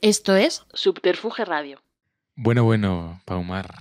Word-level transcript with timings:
Esto 0.00 0.36
es 0.36 0.64
Subterfuge 0.74 1.44
Radio. 1.44 1.82
Bueno, 2.36 2.62
bueno, 2.62 3.20
Paumar. 3.24 3.74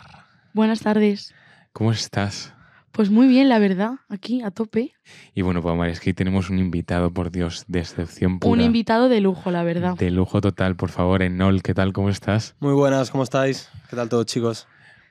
Buenas 0.53 0.79
tardes. 0.79 1.35
¿Cómo 1.73 1.91
estás? 1.91 2.55
Pues 2.91 3.11
muy 3.11 3.27
bien, 3.27 3.49
la 3.49 3.59
verdad, 3.59 3.91
aquí 4.09 4.41
a 4.41 4.49
tope. 4.49 4.93
Y 5.35 5.43
bueno, 5.43 5.61
Paumar, 5.61 5.89
es 5.89 5.99
que 5.99 6.15
tenemos 6.15 6.49
un 6.49 6.57
invitado, 6.57 7.13
por 7.13 7.29
Dios, 7.29 7.65
de 7.67 7.81
excepción 7.81 8.39
pura. 8.39 8.51
Un 8.51 8.61
invitado 8.61 9.09
de 9.09 9.21
lujo, 9.21 9.51
la 9.51 9.61
verdad. 9.61 9.95
De 9.95 10.09
lujo 10.09 10.41
total, 10.41 10.75
por 10.75 10.89
favor, 10.89 11.21
Enol, 11.21 11.61
¿qué 11.61 11.75
tal? 11.75 11.93
¿Cómo 11.93 12.09
estás? 12.09 12.55
Muy 12.59 12.73
buenas, 12.73 13.11
¿cómo 13.11 13.23
estáis? 13.23 13.69
¿Qué 13.87 13.95
tal 13.95 14.09
todos, 14.09 14.25
chicos? 14.25 14.67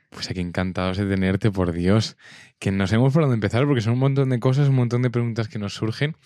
Pues 0.09 0.29
aquí 0.29 0.41
encantados 0.41 0.97
de 0.97 1.05
tenerte, 1.05 1.51
por 1.51 1.71
Dios. 1.71 2.17
Que 2.59 2.71
no 2.71 2.85
sabemos 2.85 3.13
por 3.13 3.21
dónde 3.23 3.35
empezar 3.35 3.65
porque 3.65 3.81
son 3.81 3.93
un 3.93 3.99
montón 3.99 4.29
de 4.29 4.41
cosas, 4.41 4.67
un 4.67 4.75
montón 4.75 5.03
de 5.03 5.09
preguntas 5.09 5.47
que 5.47 5.59
nos 5.59 5.73
surgen. 5.73 6.17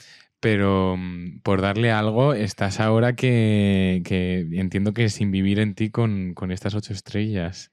Pero 0.41 0.97
mm, 0.97 1.41
por 1.43 1.61
darle 1.61 1.91
algo, 1.91 2.33
estás 2.33 2.81
ahora 2.81 3.15
que, 3.15 4.01
que 4.05 4.47
entiendo 4.53 4.93
que 4.93 5.09
sin 5.09 5.31
vivir 5.31 5.59
en 5.59 5.75
ti 5.75 5.91
con, 5.91 6.33
con 6.35 6.51
estas 6.51 6.75
ocho 6.75 6.93
estrellas. 6.93 7.71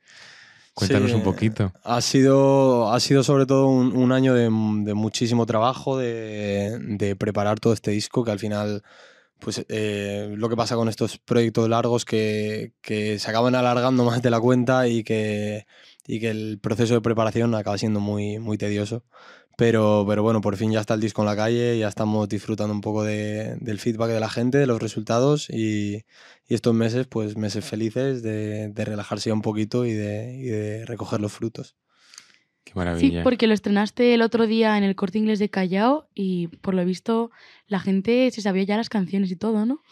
Cuéntanos 0.75 1.11
Sí, 1.11 1.17
un 1.17 1.23
poquito. 1.25 1.73
Ha 1.83 2.01
sido, 2.03 2.93
ha 2.93 3.01
sido 3.01 3.25
sobre 3.25 3.47
todo 3.47 3.69
un, 3.69 3.97
un 3.97 4.13
año 4.13 4.35
de, 4.35 4.45
de 4.45 4.95
muchísimo 4.95 5.47
trabajo, 5.47 5.99
de, 5.99 6.79
de 6.81 7.17
preparar 7.17 7.61
todo 7.61 7.73
este 7.73 7.91
disco, 7.91 8.25
que 8.25 8.31
al 8.31 8.39
final, 8.39 8.85
pues 9.41 9.65
eh, 9.69 10.35
lo 10.37 10.49
que 10.49 10.57
pasa 10.57 10.77
con 10.77 10.89
estos 10.89 11.19
proyectos 11.19 11.69
largos 11.69 12.05
que, 12.05 12.75
que 12.83 13.19
se 13.19 13.31
acaban 13.31 13.55
alargando 13.57 14.05
más 14.07 14.23
de 14.23 14.31
la 14.31 14.41
cuenta 14.41 14.89
y 14.89 15.05
que, 15.05 15.67
y 16.07 16.21
que 16.21 16.31
el 16.31 16.61
proceso 16.61 16.95
de 16.95 17.01
preparación 17.01 17.55
acaba 17.57 17.79
siendo 17.79 18.01
muy, 18.01 18.39
muy 18.39 18.59
tedioso. 18.59 19.05
Pero, 19.59 20.05
pero 20.07 20.23
bueno, 20.23 20.41
por 20.41 20.57
fin 20.57 20.71
ya 20.71 20.79
está 20.79 20.95
el 20.95 21.01
disco 21.01 21.23
en 21.23 21.27
la 21.27 21.35
calle, 21.35 21.77
ya 21.77 21.89
estamos 21.89 22.29
disfrutando 22.29 22.73
un 22.73 22.81
poco 22.81 23.03
de- 23.03 23.57
del 23.61 23.81
feedback 23.81 24.11
de 24.11 24.21
la 24.21 24.31
gente, 24.31 24.57
de 24.57 24.69
los 24.69 24.81
resultados 24.81 25.51
y, 25.51 26.05
y 26.47 26.55
estos 26.55 26.75
meses, 26.75 27.09
pues 27.09 27.37
meses 27.37 27.65
felices 27.65 28.23
de, 28.23 28.69
de 28.69 28.85
relajarse 28.85 29.31
ya 29.31 29.35
un 29.35 29.43
poquito 29.43 29.85
y 29.85 29.95
de, 29.95 30.37
y 30.39 30.45
de 30.45 30.87
recoger 30.87 31.21
los 31.21 31.33
frutos. 31.33 31.75
Qué 32.63 32.71
Sí, 32.71 32.77
maravilla. 32.77 33.25
porque 33.25 33.49
lo 33.49 33.55
estrenaste 33.55 34.15
el 34.15 34.23
otro 34.23 34.47
día 34.47 34.79
en 34.79 34.85
el 34.85 34.95
corte 34.95 35.19
inglés 35.19 35.41
de 35.41 35.51
Callao 35.51 36.09
y 36.15 36.47
por 36.63 36.75
lo 36.75 36.85
visto 36.85 37.33
la 37.67 37.81
gente 37.81 38.31
se 38.31 38.43
sabía 38.43 38.63
ya 38.63 38.77
las 38.77 38.89
canciones 38.89 39.33
y 39.33 39.37
todo, 39.37 39.67
¿no? 39.67 39.83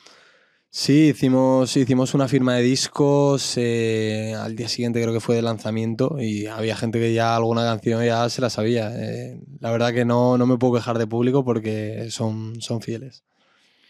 Sí, 0.79 1.09
hicimos, 1.09 1.75
hicimos 1.75 2.13
una 2.13 2.29
firma 2.29 2.55
de 2.57 2.63
discos 2.63 3.55
eh, 3.57 4.35
al 4.39 4.55
día 4.57 4.69
siguiente 4.69 5.01
creo 5.01 5.15
que 5.15 5.21
fue 5.21 5.35
de 5.35 5.41
lanzamiento 5.41 6.19
y 6.21 6.45
había 6.45 6.77
gente 6.77 7.01
que 7.01 7.15
ya 7.15 7.35
alguna 7.35 7.63
canción 7.63 8.05
ya 8.05 8.29
se 8.29 8.43
la 8.43 8.51
sabía. 8.51 8.93
Eh, 8.95 9.41
la 9.61 9.71
verdad 9.71 9.95
que 9.95 10.05
no, 10.05 10.37
no 10.37 10.47
me 10.47 10.59
puedo 10.59 10.75
quejar 10.75 10.99
de 10.99 11.07
público 11.07 11.47
porque 11.47 12.09
son, 12.11 12.61
son 12.61 12.83
fieles. 12.83 13.25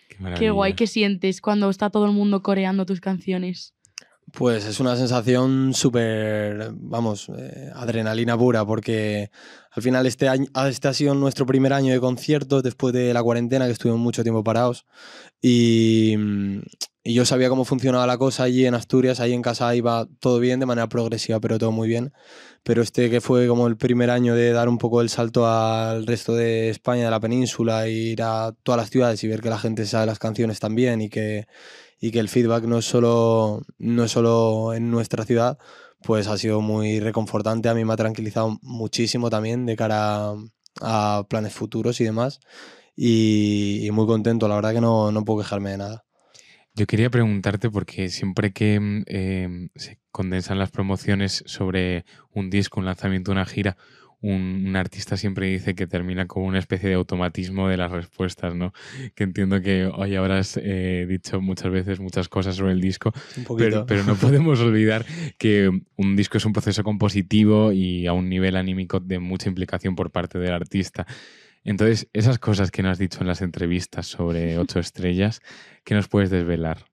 Qué, 0.08 0.16
Qué 0.38 0.50
guay 0.50 0.74
que 0.74 0.86
sientes 0.86 1.40
cuando 1.40 1.68
está 1.70 1.90
todo 1.90 2.06
el 2.06 2.12
mundo 2.12 2.44
coreando 2.44 2.86
tus 2.86 3.00
canciones. 3.00 3.74
Pues 4.32 4.64
es 4.66 4.80
una 4.80 4.96
sensación 4.96 5.72
súper, 5.72 6.72
vamos, 6.74 7.30
eh, 7.36 7.70
adrenalina 7.74 8.36
pura, 8.36 8.66
porque 8.66 9.30
al 9.70 9.82
final 9.82 10.04
este, 10.04 10.28
año, 10.28 10.46
este 10.68 10.88
ha 10.88 10.94
sido 10.94 11.14
nuestro 11.14 11.46
primer 11.46 11.72
año 11.72 11.92
de 11.92 12.00
conciertos 12.00 12.62
después 12.64 12.92
de 12.92 13.14
la 13.14 13.22
cuarentena, 13.22 13.66
que 13.66 13.72
estuvimos 13.72 14.00
mucho 14.00 14.24
tiempo 14.24 14.42
parados. 14.42 14.84
Y, 15.40 16.16
y 17.04 17.14
yo 17.14 17.24
sabía 17.24 17.48
cómo 17.48 17.64
funcionaba 17.64 18.04
la 18.06 18.18
cosa 18.18 18.42
allí 18.42 18.66
en 18.66 18.74
Asturias, 18.74 19.20
ahí 19.20 19.32
en 19.32 19.42
casa 19.42 19.74
iba 19.76 20.08
todo 20.18 20.40
bien, 20.40 20.58
de 20.58 20.66
manera 20.66 20.88
progresiva, 20.88 21.38
pero 21.38 21.58
todo 21.58 21.70
muy 21.70 21.86
bien. 21.86 22.12
Pero 22.66 22.82
este 22.82 23.10
que 23.10 23.20
fue 23.20 23.46
como 23.46 23.68
el 23.68 23.76
primer 23.76 24.10
año 24.10 24.34
de 24.34 24.50
dar 24.50 24.68
un 24.68 24.76
poco 24.78 25.00
el 25.00 25.08
salto 25.08 25.46
al 25.46 26.04
resto 26.04 26.34
de 26.34 26.68
España, 26.68 27.04
de 27.04 27.10
la 27.12 27.20
península, 27.20 27.86
e 27.86 27.92
ir 27.92 28.22
a 28.22 28.52
todas 28.64 28.80
las 28.80 28.90
ciudades 28.90 29.22
y 29.22 29.28
ver 29.28 29.40
que 29.40 29.50
la 29.50 29.58
gente 29.58 29.86
sabe 29.86 30.06
las 30.06 30.18
canciones 30.18 30.58
también 30.58 31.00
y 31.00 31.08
que, 31.08 31.46
y 32.00 32.10
que 32.10 32.18
el 32.18 32.28
feedback 32.28 32.64
no 32.64 32.78
es 32.78 32.84
solo, 32.84 33.62
no 33.78 34.02
es 34.04 34.10
solo 34.10 34.74
en 34.74 34.90
nuestra 34.90 35.24
ciudad, 35.24 35.58
pues 36.02 36.26
ha 36.26 36.36
sido 36.38 36.60
muy 36.60 36.98
reconfortante. 36.98 37.68
A 37.68 37.74
mí 37.74 37.84
me 37.84 37.92
ha 37.92 37.96
tranquilizado 37.96 38.58
muchísimo 38.62 39.30
también 39.30 39.64
de 39.66 39.76
cara 39.76 40.30
a, 40.80 41.18
a 41.18 41.24
planes 41.28 41.52
futuros 41.54 42.00
y 42.00 42.04
demás. 42.04 42.40
Y, 42.96 43.86
y 43.86 43.90
muy 43.92 44.06
contento, 44.06 44.48
la 44.48 44.56
verdad 44.56 44.74
que 44.74 44.80
no, 44.80 45.12
no 45.12 45.24
puedo 45.24 45.40
quejarme 45.40 45.70
de 45.70 45.78
nada. 45.78 46.05
Yo 46.76 46.86
quería 46.86 47.08
preguntarte 47.08 47.70
porque 47.70 48.10
siempre 48.10 48.52
que 48.52 49.02
eh, 49.06 49.68
se 49.76 49.98
condensan 50.10 50.58
las 50.58 50.70
promociones 50.70 51.42
sobre 51.46 52.04
un 52.34 52.50
disco, 52.50 52.80
un 52.80 52.86
lanzamiento, 52.86 53.32
una 53.32 53.46
gira, 53.46 53.78
un, 54.20 54.64
un 54.66 54.76
artista 54.76 55.16
siempre 55.16 55.46
dice 55.46 55.74
que 55.74 55.86
termina 55.86 56.26
como 56.26 56.44
una 56.44 56.58
especie 56.58 56.90
de 56.90 56.94
automatismo 56.96 57.68
de 57.68 57.78
las 57.78 57.90
respuestas, 57.90 58.54
¿no? 58.54 58.74
Que 59.14 59.24
entiendo 59.24 59.62
que 59.62 59.86
hoy 59.86 60.16
habrás 60.16 60.60
eh, 60.62 61.06
dicho 61.08 61.40
muchas 61.40 61.70
veces 61.70 61.98
muchas 61.98 62.28
cosas 62.28 62.56
sobre 62.56 62.72
el 62.72 62.82
disco, 62.82 63.10
pero, 63.56 63.86
pero 63.86 64.04
no 64.04 64.14
podemos 64.16 64.60
olvidar 64.60 65.06
que 65.38 65.70
un 65.96 66.14
disco 66.14 66.36
es 66.36 66.44
un 66.44 66.52
proceso 66.52 66.82
compositivo 66.84 67.72
y 67.72 68.06
a 68.06 68.12
un 68.12 68.28
nivel 68.28 68.54
anímico 68.54 69.00
de 69.00 69.18
mucha 69.18 69.48
implicación 69.48 69.96
por 69.96 70.10
parte 70.10 70.38
del 70.38 70.52
artista. 70.52 71.06
Entonces, 71.66 72.08
esas 72.12 72.38
cosas 72.38 72.70
que 72.70 72.82
nos 72.82 72.92
has 72.92 72.98
dicho 72.98 73.18
en 73.20 73.26
las 73.26 73.42
entrevistas 73.42 74.06
sobre 74.06 74.56
ocho 74.58 74.78
estrellas, 74.78 75.40
¿qué 75.84 75.94
nos 75.94 76.08
puedes 76.08 76.30
desvelar? 76.30 76.86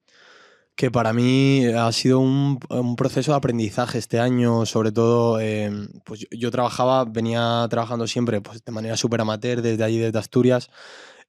que 0.76 0.90
para 0.90 1.12
mí 1.12 1.66
ha 1.66 1.92
sido 1.92 2.18
un, 2.18 2.58
un 2.68 2.96
proceso 2.96 3.30
de 3.30 3.36
aprendizaje 3.36 3.96
este 3.98 4.18
año, 4.18 4.66
sobre 4.66 4.90
todo, 4.90 5.38
eh, 5.38 5.70
pues 6.04 6.18
yo, 6.18 6.26
yo 6.32 6.50
trabajaba, 6.50 7.04
venía 7.04 7.64
trabajando 7.70 8.08
siempre 8.08 8.40
pues, 8.40 8.64
de 8.64 8.72
manera 8.72 8.96
súper 8.96 9.20
amateur 9.20 9.62
desde 9.62 9.84
allí, 9.84 9.98
desde 9.98 10.18
Asturias, 10.18 10.70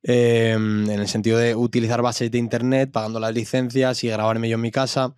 eh, 0.02 0.54
en 0.54 0.90
el 0.90 1.08
sentido 1.08 1.38
de 1.38 1.56
utilizar 1.56 2.02
bases 2.02 2.32
de 2.32 2.40
internet, 2.40 2.92
pagando 2.92 3.20
las 3.20 3.36
licencias 3.36 4.04
y 4.04 4.08
grabarme 4.08 4.50
yo 4.50 4.56
en 4.56 4.62
mi 4.62 4.72
casa. 4.72 5.16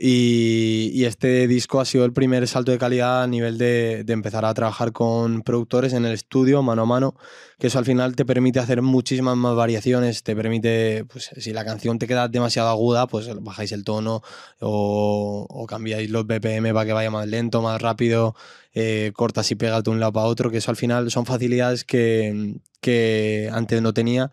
Y, 0.00 1.04
este 1.04 1.48
disco 1.48 1.80
ha 1.80 1.84
sido 1.84 2.04
el 2.04 2.12
primer 2.12 2.46
salto 2.46 2.70
de 2.70 2.78
calidad 2.78 3.22
a 3.22 3.26
nivel 3.26 3.58
de, 3.58 4.04
de 4.04 4.12
empezar 4.12 4.44
a 4.44 4.54
trabajar 4.54 4.92
con 4.92 5.42
productores 5.42 5.92
en 5.92 6.04
el 6.04 6.12
estudio, 6.12 6.62
mano 6.62 6.82
a 6.82 6.86
mano, 6.86 7.16
que 7.58 7.66
eso 7.66 7.78
al 7.80 7.84
final 7.84 8.14
te 8.14 8.24
permite 8.24 8.60
hacer 8.60 8.80
muchísimas 8.82 9.36
más 9.36 9.56
variaciones, 9.56 10.22
te 10.22 10.36
permite, 10.36 11.04
pues 11.06 11.30
si 11.36 11.52
la 11.52 11.64
canción 11.64 11.98
te 11.98 12.06
queda 12.06 12.28
demasiado 12.28 12.68
aguda, 12.68 13.08
pues 13.08 13.28
bajáis 13.42 13.72
el 13.72 13.82
tono 13.84 14.22
o, 14.60 15.46
o 15.48 15.66
cambiáis 15.66 16.10
los 16.10 16.26
BPM 16.26 16.72
para 16.72 16.86
que 16.86 16.92
vaya 16.92 17.10
más 17.10 17.26
lento, 17.26 17.60
más 17.62 17.82
rápido, 17.82 18.36
eh, 18.74 19.10
cortas 19.14 19.50
y 19.50 19.56
pegas 19.56 19.82
de 19.82 19.90
un 19.90 19.98
lado 19.98 20.12
para 20.12 20.26
otro, 20.26 20.50
que 20.50 20.58
eso 20.58 20.70
al 20.70 20.76
final 20.76 21.10
son 21.10 21.26
facilidades 21.26 21.84
que, 21.84 22.60
que 22.80 23.50
antes 23.52 23.82
no 23.82 23.92
tenía 23.92 24.30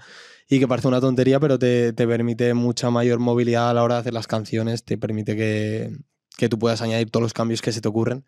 y 0.50 0.60
que 0.60 0.68
parece 0.68 0.88
una 0.88 1.02
tontería, 1.02 1.40
pero 1.40 1.58
te, 1.58 1.94
te 1.94 2.08
permite 2.08 2.54
mucha 2.54 2.90
mayor 2.90 3.20
movilidad 3.20 3.70
a 3.70 3.74
la 3.74 3.84
hora 3.84 3.96
de 3.96 4.02
hacer 4.02 4.14
las 4.14 4.28
canciones, 4.28 4.84
te 4.84 4.98
permite 4.98 5.36
que, 5.36 5.98
que 6.38 6.50
tú 6.50 6.60
puedas 6.60 6.82
añadir 6.82 7.10
todos 7.10 7.24
los 7.24 7.34
cambios 7.34 7.62
que 7.62 7.72
se 7.72 7.82
te 7.82 7.88
ocurren 7.88 8.26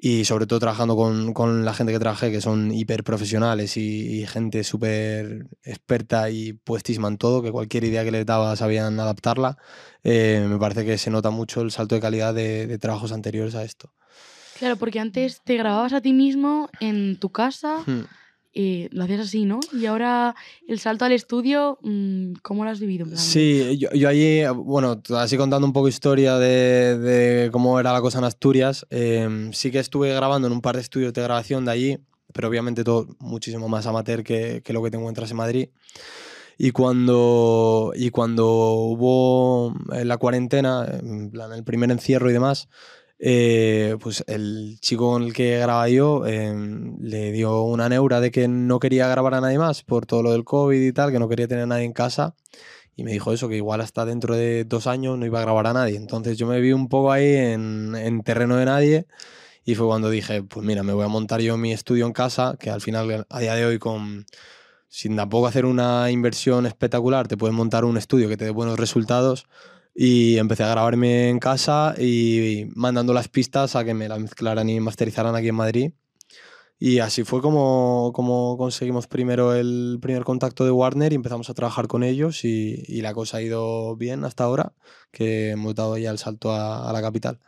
y 0.00 0.24
sobre 0.26 0.46
todo 0.46 0.60
trabajando 0.60 0.94
con, 0.94 1.32
con 1.32 1.64
la 1.64 1.74
gente 1.74 1.92
que 1.92 1.98
trabajé, 1.98 2.30
que 2.30 2.40
son 2.40 2.70
hiper 2.70 3.02
profesionales 3.02 3.76
y, 3.76 4.20
y 4.20 4.26
gente 4.26 4.62
súper 4.62 5.46
experta 5.64 6.30
y 6.30 6.52
puestísima 6.52 7.08
en 7.08 7.18
todo, 7.18 7.42
que 7.42 7.50
cualquier 7.50 7.82
idea 7.84 8.04
que 8.04 8.12
les 8.12 8.24
daba 8.24 8.54
sabían 8.54 9.00
adaptarla, 9.00 9.58
eh, 10.04 10.46
me 10.48 10.58
parece 10.58 10.84
que 10.84 10.98
se 10.98 11.10
nota 11.10 11.30
mucho 11.30 11.62
el 11.62 11.72
salto 11.72 11.96
de 11.96 12.00
calidad 12.00 12.32
de, 12.32 12.68
de 12.68 12.78
trabajos 12.78 13.10
anteriores 13.10 13.56
a 13.56 13.64
esto. 13.64 13.92
Claro, 14.58 14.76
porque 14.76 15.00
antes 15.00 15.40
te 15.42 15.56
grababas 15.56 15.92
a 15.92 16.00
ti 16.00 16.12
mismo 16.12 16.68
en 16.80 17.18
tu 17.18 17.30
casa, 17.30 17.78
Hmm. 17.86 18.02
Eh, 18.60 18.88
lo 18.90 19.04
hacías 19.04 19.20
así, 19.20 19.44
¿no? 19.44 19.60
Y 19.72 19.86
ahora 19.86 20.34
el 20.66 20.80
salto 20.80 21.04
al 21.04 21.12
estudio, 21.12 21.78
mm, 21.80 22.32
¿cómo 22.42 22.64
lo 22.64 22.70
has 22.70 22.80
vivido? 22.80 23.04
En 23.04 23.10
plan, 23.10 23.22
Sí, 23.22 23.78
yo, 23.78 23.88
yo 23.92 24.08
allí, 24.08 24.42
bueno, 24.52 25.00
así 25.16 25.36
contando 25.36 25.64
un 25.64 25.72
poco 25.72 25.86
historia 25.86 26.38
de, 26.38 26.98
de 26.98 27.50
cómo 27.52 27.78
era 27.78 27.92
la 27.92 28.00
cosa 28.00 28.18
en 28.18 28.24
Asturias, 28.24 28.84
eh, 28.90 29.48
sí 29.52 29.70
que 29.70 29.78
estuve 29.78 30.12
grabando 30.12 30.48
en 30.48 30.54
un 30.54 30.60
par 30.60 30.74
de 30.74 30.80
estudios 30.80 31.12
de 31.12 31.22
grabación 31.22 31.66
de 31.66 31.70
allí, 31.70 31.98
pero 32.32 32.48
obviamente 32.48 32.82
todo 32.82 33.06
muchísimo 33.20 33.68
más 33.68 33.86
amateur 33.86 34.24
que, 34.24 34.60
que 34.64 34.72
lo 34.72 34.82
que 34.82 34.90
te 34.90 34.96
encuentras 34.96 35.30
en 35.30 35.36
Madrid. 35.36 35.68
Y 36.60 36.72
cuando, 36.72 37.92
y 37.94 38.10
cuando 38.10 38.48
hubo 38.72 39.72
eh, 39.94 40.04
la 40.04 40.16
cuarentena, 40.16 40.84
en 41.00 41.30
plan 41.30 41.52
el 41.52 41.62
primer 41.62 41.92
encierro 41.92 42.28
y 42.28 42.32
demás, 42.32 42.68
eh, 43.18 43.96
pues 44.00 44.24
el 44.26 44.78
chico 44.80 45.10
con 45.10 45.24
el 45.24 45.32
que 45.32 45.58
grababa 45.58 45.88
yo 45.88 46.26
eh, 46.26 46.54
le 47.00 47.32
dio 47.32 47.62
una 47.62 47.88
neura 47.88 48.20
de 48.20 48.30
que 48.30 48.48
no 48.48 48.78
quería 48.78 49.08
grabar 49.08 49.34
a 49.34 49.40
nadie 49.40 49.58
más 49.58 49.82
por 49.82 50.06
todo 50.06 50.22
lo 50.22 50.32
del 50.32 50.44
COVID 50.44 50.80
y 50.80 50.92
tal, 50.92 51.10
que 51.10 51.18
no 51.18 51.28
quería 51.28 51.48
tener 51.48 51.64
a 51.64 51.66
nadie 51.66 51.84
en 51.84 51.92
casa. 51.92 52.34
Y 52.96 53.04
me 53.04 53.12
dijo 53.12 53.32
eso, 53.32 53.48
que 53.48 53.56
igual 53.56 53.80
hasta 53.80 54.04
dentro 54.04 54.34
de 54.34 54.64
dos 54.64 54.86
años 54.88 55.18
no 55.18 55.26
iba 55.26 55.38
a 55.38 55.42
grabar 55.42 55.68
a 55.68 55.72
nadie. 55.72 55.96
Entonces 55.96 56.36
yo 56.36 56.46
me 56.46 56.60
vi 56.60 56.72
un 56.72 56.88
poco 56.88 57.12
ahí 57.12 57.34
en, 57.34 57.94
en 57.94 58.22
terreno 58.22 58.56
de 58.56 58.64
nadie 58.64 59.06
y 59.64 59.74
fue 59.74 59.86
cuando 59.86 60.10
dije, 60.10 60.42
pues 60.42 60.64
mira, 60.66 60.82
me 60.82 60.92
voy 60.92 61.04
a 61.04 61.08
montar 61.08 61.40
yo 61.40 61.56
mi 61.56 61.72
estudio 61.72 62.06
en 62.06 62.12
casa, 62.12 62.56
que 62.58 62.70
al 62.70 62.80
final 62.80 63.26
a 63.28 63.40
día 63.40 63.54
de 63.54 63.66
hoy 63.66 63.78
con 63.78 64.26
sin 64.88 65.14
tampoco 65.16 65.46
hacer 65.46 65.66
una 65.66 66.10
inversión 66.10 66.66
espectacular, 66.66 67.28
te 67.28 67.36
puedes 67.36 67.54
montar 67.54 67.84
un 67.84 67.98
estudio 67.98 68.28
que 68.28 68.36
te 68.36 68.46
dé 68.46 68.50
buenos 68.50 68.78
resultados. 68.78 69.46
Y 70.00 70.38
empecé 70.38 70.62
a 70.62 70.68
grabarme 70.68 71.28
en 71.28 71.40
casa 71.40 71.92
y 71.98 72.66
mandando 72.76 73.12
las 73.12 73.26
pistas 73.26 73.74
a 73.74 73.84
que 73.84 73.94
me 73.94 74.06
las 74.08 74.20
mezclaran 74.20 74.68
y 74.70 74.78
masterizaran 74.78 75.34
aquí 75.34 75.48
en 75.48 75.56
Madrid. 75.56 75.90
Y 76.78 77.00
así 77.00 77.24
fue 77.24 77.42
como, 77.42 78.12
como 78.14 78.56
conseguimos 78.56 79.08
primero 79.08 79.56
el 79.56 79.98
primer 80.00 80.22
contacto 80.22 80.64
de 80.64 80.70
Warner 80.70 81.10
y 81.10 81.16
empezamos 81.16 81.50
a 81.50 81.54
trabajar 81.54 81.88
con 81.88 82.04
ellos 82.04 82.44
y, 82.44 82.80
y 82.86 83.00
la 83.00 83.12
cosa 83.12 83.38
ha 83.38 83.42
ido 83.42 83.96
bien 83.96 84.24
hasta 84.24 84.44
ahora, 84.44 84.72
que 85.10 85.50
hemos 85.50 85.74
dado 85.74 85.98
ya 85.98 86.12
el 86.12 86.18
salto 86.18 86.52
a, 86.52 86.88
a 86.88 86.92
la 86.92 87.02
capital. 87.02 87.40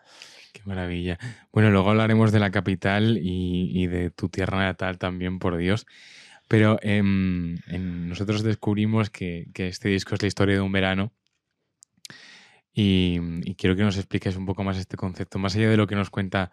Qué 0.52 0.62
maravilla. 0.64 1.20
Bueno, 1.52 1.70
luego 1.70 1.90
hablaremos 1.90 2.32
de 2.32 2.40
la 2.40 2.50
capital 2.50 3.16
y, 3.22 3.70
y 3.72 3.86
de 3.86 4.10
tu 4.10 4.28
tierra 4.28 4.58
natal 4.58 4.98
también, 4.98 5.38
por 5.38 5.56
Dios. 5.56 5.86
Pero 6.48 6.80
em, 6.82 7.58
en- 7.68 8.08
nosotros 8.08 8.42
descubrimos 8.42 9.08
que, 9.10 9.46
que 9.54 9.68
este 9.68 9.88
disco 9.90 10.16
es 10.16 10.22
la 10.22 10.26
historia 10.26 10.56
de 10.56 10.60
un 10.62 10.72
verano 10.72 11.12
y, 12.72 13.18
y 13.44 13.54
quiero 13.54 13.76
que 13.76 13.82
nos 13.82 13.96
expliques 13.96 14.36
un 14.36 14.46
poco 14.46 14.64
más 14.64 14.76
este 14.78 14.96
concepto, 14.96 15.38
más 15.38 15.54
allá 15.56 15.68
de 15.68 15.76
lo 15.76 15.86
que 15.86 15.94
nos 15.96 16.10
cuenta 16.10 16.50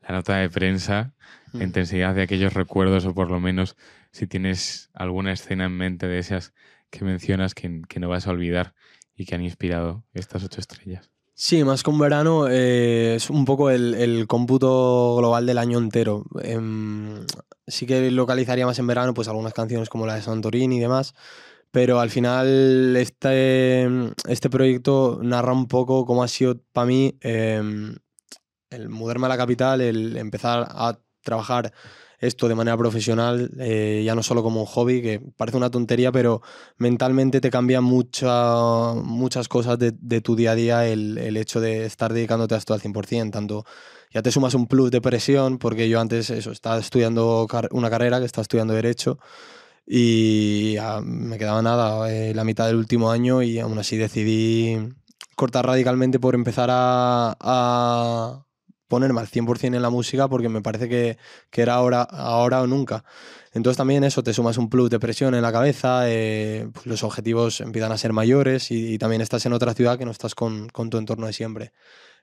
la 0.00 0.14
nota 0.14 0.36
de 0.36 0.48
prensa, 0.50 1.14
Mm. 1.52 1.62
intensidad 1.62 2.14
de 2.14 2.22
aquellos 2.22 2.54
recuerdos 2.54 3.04
o 3.06 3.14
por 3.14 3.30
lo 3.30 3.40
menos 3.40 3.76
si 4.12 4.26
tienes 4.26 4.90
alguna 4.94 5.32
escena 5.32 5.64
en 5.64 5.76
mente 5.76 6.06
de 6.06 6.18
esas 6.18 6.52
que 6.90 7.04
mencionas 7.04 7.54
que, 7.54 7.82
que 7.88 8.00
no 8.00 8.08
vas 8.08 8.26
a 8.26 8.30
olvidar 8.30 8.74
y 9.16 9.26
que 9.26 9.34
han 9.34 9.42
inspirado 9.42 10.04
estas 10.14 10.44
ocho 10.44 10.60
estrellas. 10.60 11.10
Sí, 11.34 11.64
más 11.64 11.82
que 11.82 11.90
un 11.90 11.98
verano, 11.98 12.48
eh, 12.48 13.14
es 13.16 13.30
un 13.30 13.44
poco 13.44 13.70
el, 13.70 13.94
el 13.94 14.26
cómputo 14.26 15.16
global 15.16 15.46
del 15.46 15.58
año 15.58 15.78
entero. 15.78 16.24
Em, 16.42 17.24
sí 17.66 17.86
que 17.86 18.10
localizaría 18.10 18.66
más 18.66 18.78
en 18.78 18.86
verano, 18.86 19.14
pues 19.14 19.28
algunas 19.28 19.54
canciones 19.54 19.88
como 19.88 20.06
la 20.06 20.16
de 20.16 20.22
Santorini 20.22 20.76
y 20.76 20.80
demás, 20.80 21.14
pero 21.70 22.00
al 22.00 22.10
final 22.10 22.96
este, 22.96 23.88
este 24.28 24.50
proyecto 24.50 25.20
narra 25.22 25.52
un 25.52 25.66
poco 25.68 26.04
cómo 26.06 26.22
ha 26.22 26.28
sido 26.28 26.60
para 26.72 26.86
mí 26.86 27.16
em, 27.20 27.96
el 28.70 28.88
mudarme 28.88 29.26
a 29.26 29.30
la 29.30 29.36
capital, 29.36 29.80
el 29.80 30.16
empezar 30.16 30.66
a 30.70 30.98
trabajar 31.22 31.72
esto 32.18 32.48
de 32.48 32.54
manera 32.54 32.76
profesional, 32.76 33.50
eh, 33.58 34.02
ya 34.04 34.14
no 34.14 34.22
solo 34.22 34.42
como 34.42 34.60
un 34.60 34.66
hobby, 34.66 35.00
que 35.00 35.20
parece 35.36 35.56
una 35.56 35.70
tontería, 35.70 36.12
pero 36.12 36.42
mentalmente 36.76 37.40
te 37.40 37.50
cambia 37.50 37.80
mucha- 37.80 38.92
muchas 38.94 39.48
cosas 39.48 39.78
de, 39.78 39.92
de 39.98 40.20
tu 40.20 40.36
día 40.36 40.52
a 40.52 40.54
día 40.54 40.86
el, 40.86 41.16
el 41.18 41.36
hecho 41.38 41.60
de 41.60 41.86
estar 41.86 42.12
dedicándote 42.12 42.54
a 42.54 42.58
esto 42.58 42.74
al 42.74 42.80
100%, 42.80 43.30
tanto 43.32 43.64
ya 44.12 44.22
te 44.22 44.30
sumas 44.32 44.54
un 44.54 44.66
plus 44.66 44.90
de 44.90 45.00
presión, 45.00 45.58
porque 45.58 45.88
yo 45.88 45.98
antes 46.00 46.28
eso, 46.30 46.52
estaba 46.52 46.78
estudiando 46.78 47.46
car- 47.48 47.68
una 47.72 47.88
carrera, 47.90 48.18
que 48.20 48.26
estaba 48.26 48.42
estudiando 48.42 48.74
Derecho, 48.74 49.18
y 49.86 50.74
ya 50.74 51.00
me 51.00 51.38
quedaba 51.38 51.62
nada, 51.62 52.12
eh, 52.12 52.34
la 52.34 52.44
mitad 52.44 52.66
del 52.66 52.76
último 52.76 53.10
año, 53.10 53.42
y 53.42 53.58
aún 53.58 53.78
así 53.78 53.96
decidí 53.96 54.76
cortar 55.36 55.66
radicalmente 55.66 56.20
por 56.20 56.34
empezar 56.34 56.68
a, 56.70 57.36
a 57.40 58.46
ponerme 58.88 59.20
al 59.20 59.28
100% 59.28 59.76
en 59.76 59.82
la 59.82 59.90
música, 59.90 60.28
porque 60.28 60.48
me 60.48 60.62
parece 60.62 60.88
que, 60.88 61.16
que 61.50 61.62
era 61.62 61.74
ahora, 61.74 62.02
ahora 62.02 62.60
o 62.60 62.66
nunca. 62.66 63.04
Entonces 63.52 63.76
también 63.78 64.04
eso, 64.04 64.22
te 64.22 64.34
sumas 64.34 64.58
un 64.58 64.68
plus 64.68 64.90
de 64.90 64.98
presión 65.00 65.34
en 65.34 65.42
la 65.42 65.52
cabeza, 65.52 66.02
eh, 66.10 66.68
pues 66.72 66.86
los 66.86 67.02
objetivos 67.02 67.60
empiezan 67.60 67.92
a 67.92 67.98
ser 67.98 68.12
mayores 68.12 68.70
y, 68.70 68.94
y 68.94 68.98
también 68.98 69.22
estás 69.22 69.46
en 69.46 69.52
otra 69.52 69.74
ciudad 69.74 69.98
que 69.98 70.04
no 70.04 70.10
estás 70.10 70.34
con, 70.34 70.68
con 70.68 70.90
tu 70.90 70.98
entorno 70.98 71.26
de 71.26 71.32
siempre. 71.32 71.72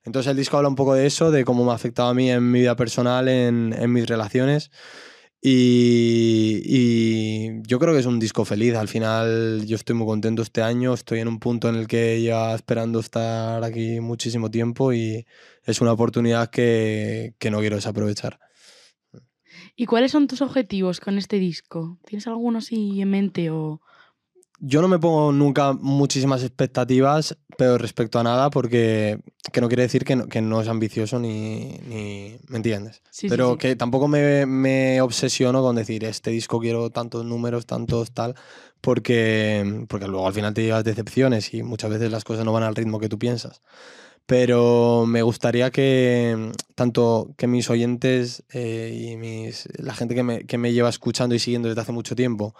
Entonces 0.03 0.30
el 0.30 0.38
disco 0.38 0.57
habla 0.57 0.69
un 0.69 0.75
poco 0.75 0.94
de 0.94 1.06
eso, 1.06 1.31
de 1.31 1.44
cómo 1.44 1.65
me 1.65 1.71
ha 1.71 1.75
afectado 1.75 2.10
a 2.10 2.13
mí 2.13 2.30
en 2.31 2.51
mi 2.51 2.60
vida 2.60 2.75
personal, 2.75 3.27
en, 3.27 3.74
en 3.77 3.92
mis 3.92 4.07
relaciones. 4.07 4.71
Y, 5.50 6.62
y 6.66 7.62
yo 7.62 7.80
creo 7.80 7.94
que 7.94 8.02
es 8.02 8.06
un 8.06 8.20
disco 8.20 8.44
feliz. 8.44 8.76
Al 8.76 8.90
final 8.90 9.66
yo 9.66 9.78
estoy 9.78 9.96
muy 9.96 10.06
contento 10.06 10.42
este 10.42 10.62
año, 10.62 10.94
estoy 10.94 11.22
en 11.22 11.30
un 11.30 11.40
punto 11.40 11.70
en 11.70 11.76
el 11.76 11.88
que 11.88 12.22
ya 12.22 12.54
esperando 12.54 13.00
estar 13.00 13.64
aquí 13.64 14.02
muchísimo 14.02 14.52
tiempo 14.52 14.92
y 14.92 15.26
es 15.64 15.80
una 15.80 15.94
oportunidad 15.94 16.50
que, 16.50 17.34
que 17.40 17.50
no 17.50 17.62
quiero 17.62 17.78
desaprovechar. 17.78 18.40
¿Y 19.78 19.86
cuáles 19.86 20.12
son 20.12 20.28
tus 20.28 20.42
objetivos 20.42 21.00
con 21.00 21.18
este 21.18 21.40
disco? 21.40 21.98
¿Tienes 22.06 22.28
alguno 22.28 22.58
así 22.58 23.00
en 23.00 23.10
mente 23.10 23.50
o...? 23.50 23.80
Yo 24.59 24.81
no 24.81 24.88
me 24.88 24.98
pongo 24.98 25.31
nunca 25.31 25.74
muchísimas 25.74 26.42
expectativas, 26.42 27.38
pero 27.57 27.77
respecto 27.77 28.18
a 28.19 28.24
nada, 28.24 28.50
porque 28.50 29.19
que 29.54 29.62
no 29.62 29.68
quiere 29.68 29.83
decir 29.83 30.04
que 30.04 30.15
no, 30.15 30.27
que 30.27 30.42
no 30.42 30.59
es 30.62 30.68
ambicioso 30.68 31.19
ni, 31.19 31.77
ni- 31.88 32.38
¿Me 32.48 32.57
entiendes? 32.57 33.01
Sí, 33.12 33.21
sí, 33.21 33.30
pero 33.30 33.51
sí. 33.54 33.57
que 33.59 33.75
tampoco 33.75 34.07
me, 34.07 34.45
me 34.48 35.00
obsesiono 35.01 35.62
con 35.62 35.75
decir, 35.75 36.04
este 36.06 36.31
disco 36.31 36.59
quiero 36.59 36.89
tantos 36.89 37.24
números, 37.24 37.68
tantos 37.68 38.12
tal, 38.12 38.33
porque, 38.81 39.86
porque 39.89 40.07
luego 40.07 40.25
al 40.27 40.33
final 40.33 40.54
te 40.56 40.63
llevas 40.63 40.83
decepciones 40.83 41.53
y 41.53 41.62
muchas 41.62 41.92
veces 41.92 42.12
las 42.12 42.24
cosas 42.24 42.44
no 42.44 42.51
van 42.51 42.63
al 42.63 42.75
ritmo 42.75 43.00
que 43.00 43.10
tú 43.10 43.19
piensas. 43.19 43.62
Pero 44.25 45.06
me 45.07 45.21
gustaría 45.21 45.71
que 45.71 46.51
tanto 46.75 47.30
que 47.38 47.48
mis 47.48 47.69
oyentes 47.69 48.44
eh, 48.51 48.92
y 49.12 49.15
mis, 49.18 49.69
la 49.77 49.94
gente 49.94 50.15
que 50.15 50.24
me, 50.24 50.45
que 50.45 50.57
me 50.57 50.74
lleva 50.74 50.89
escuchando 50.89 51.33
y 51.33 51.39
siguiendo 51.39 51.69
desde 51.69 51.81
hace 51.81 51.94
mucho 51.94 52.15
tiempo 52.15 52.53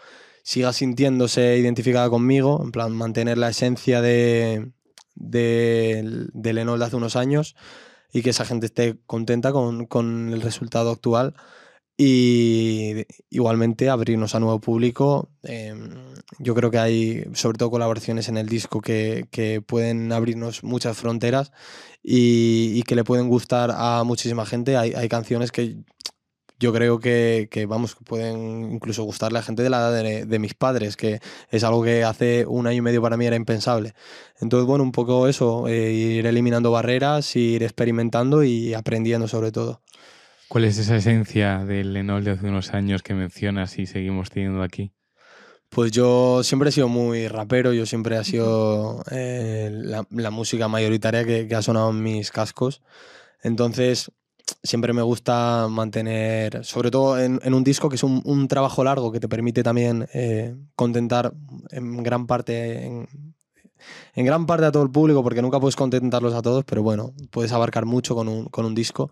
siga 0.48 0.72
sintiéndose 0.72 1.58
identificada 1.58 2.10
conmigo, 2.10 2.62
en 2.64 2.72
plan 2.72 2.94
mantener 2.96 3.38
la 3.38 3.50
esencia 3.50 4.02
de, 4.02 4.72
de, 5.14 6.26
del 6.32 6.58
Enol 6.58 6.80
de 6.80 6.86
hace 6.86 6.96
unos 6.96 7.18
años 7.18 7.58
y 8.14 8.22
que 8.22 8.30
esa 8.30 8.46
gente 8.46 8.68
esté 8.68 8.98
contenta 9.08 9.52
con, 9.52 9.88
con 9.88 10.32
el 10.32 10.42
resultado 10.42 10.92
actual 10.92 11.34
y 11.98 13.06
igualmente 13.30 13.90
abrirnos 13.90 14.36
a 14.36 14.40
nuevo 14.40 14.62
público. 14.62 15.30
Eh, 15.44 15.76
yo 16.40 16.56
creo 16.56 16.72
que 16.72 16.80
hay 16.80 17.26
sobre 17.34 17.58
todo 17.58 17.70
colaboraciones 17.70 18.30
en 18.30 18.38
el 18.38 18.48
disco 18.48 18.80
que, 18.80 19.28
que 19.32 19.60
pueden 19.60 20.14
abrirnos 20.14 20.64
muchas 20.64 20.96
fronteras 20.96 21.52
y, 22.02 22.72
y 22.74 22.84
que 22.84 22.96
le 22.96 23.04
pueden 23.04 23.28
gustar 23.28 23.74
a 23.76 24.02
muchísima 24.06 24.46
gente. 24.46 24.78
Hay, 24.78 24.94
hay 24.94 25.10
canciones 25.10 25.52
que 25.52 25.84
yo 26.60 26.74
creo 26.74 27.00
que, 27.00 27.48
que, 27.52 27.66
vamos, 27.66 27.96
pueden 28.04 28.72
incluso 28.72 29.04
gustarle 29.04 29.40
a 29.40 29.44
gente 29.44 29.64
de 29.64 29.70
la 29.70 29.78
edad 29.78 30.04
de, 30.04 30.26
de, 30.26 30.40
mis 30.40 30.54
padres, 30.54 30.98
que 30.98 31.20
es 31.50 31.64
algo 31.64 31.84
que 31.84 32.04
hace 32.04 32.46
un 32.48 32.66
año 32.68 32.78
y 32.78 32.82
medio 32.82 33.02
para 33.02 33.18
mí 33.18 33.26
era 33.26 33.36
impensable. 33.36 33.94
Entonces, 34.40 34.66
bueno, 34.66 34.84
un 34.84 34.92
poco 34.92 35.28
eso, 35.28 35.68
eh, 35.68 35.92
ir 35.92 36.26
eliminando 36.26 36.72
barreras, 36.72 37.36
ir 37.36 37.64
experimentando 37.64 38.44
y 38.44 38.74
aprendiendo 38.74 39.28
sobre 39.28 39.52
todo. 39.52 39.82
¿Cuál 40.48 40.64
es 40.64 40.78
esa 40.78 40.96
esencia 40.96 41.66
del 41.66 41.94
Lenol 41.94 42.24
de 42.24 42.32
hace 42.32 42.48
unos 42.48 42.74
años 42.74 43.04
que 43.04 43.14
mencionas 43.14 43.78
y 43.78 43.86
seguimos 43.86 44.30
teniendo 44.30 44.64
aquí? 44.64 44.94
Pues 45.70 45.92
yo 45.92 46.44
siempre 46.44 46.70
he 46.70 46.72
sido 46.72 46.88
muy 46.88 47.28
rapero, 47.28 47.74
yo 47.74 47.86
siempre 47.86 48.18
he 48.18 48.24
sido 48.24 49.04
eh, 49.12 49.70
la, 49.74 50.08
la, 50.10 50.32
música 50.32 50.70
mayoritaria 50.70 51.26
que, 51.26 51.48
que 51.48 51.56
ha 51.56 51.62
sonado 51.62 51.90
en 51.90 52.02
mis 52.02 52.32
cascos. 52.32 52.82
Entonces, 53.44 54.12
siempre 54.64 54.94
me 54.94 55.02
gusta 55.02 55.68
mantener, 55.70 56.64
sobre 56.66 56.92
todo 56.92 57.20
en, 57.20 57.54
un 57.54 57.64
disco 57.64 57.90
que 57.90 57.96
es 57.96 58.04
un, 58.04 58.48
trabajo 58.48 58.84
largo 58.84 59.12
que 59.12 59.20
te 59.20 59.28
permite 59.28 59.64
también 59.64 60.08
eh, 60.14 60.56
contentar 60.76 61.34
en 61.72 62.04
gran 62.04 62.28
parte, 62.28 62.86
en, 62.86 64.26
gran 64.26 64.46
parte 64.46 64.66
a 64.66 64.72
todo 64.72 64.84
el 64.84 64.92
público, 64.92 65.24
porque 65.24 65.42
nunca 65.42 65.60
puedes 65.60 65.76
contentarlos 65.76 66.34
a 66.34 66.42
todos, 66.42 66.64
pero 66.66 66.84
bueno, 66.84 67.14
puedes 67.32 67.52
abarcar 67.52 67.86
mucho 67.86 68.16
con 68.16 68.28
un, 68.28 68.46
con 68.46 68.66
un 68.66 68.76
disco. 68.76 69.12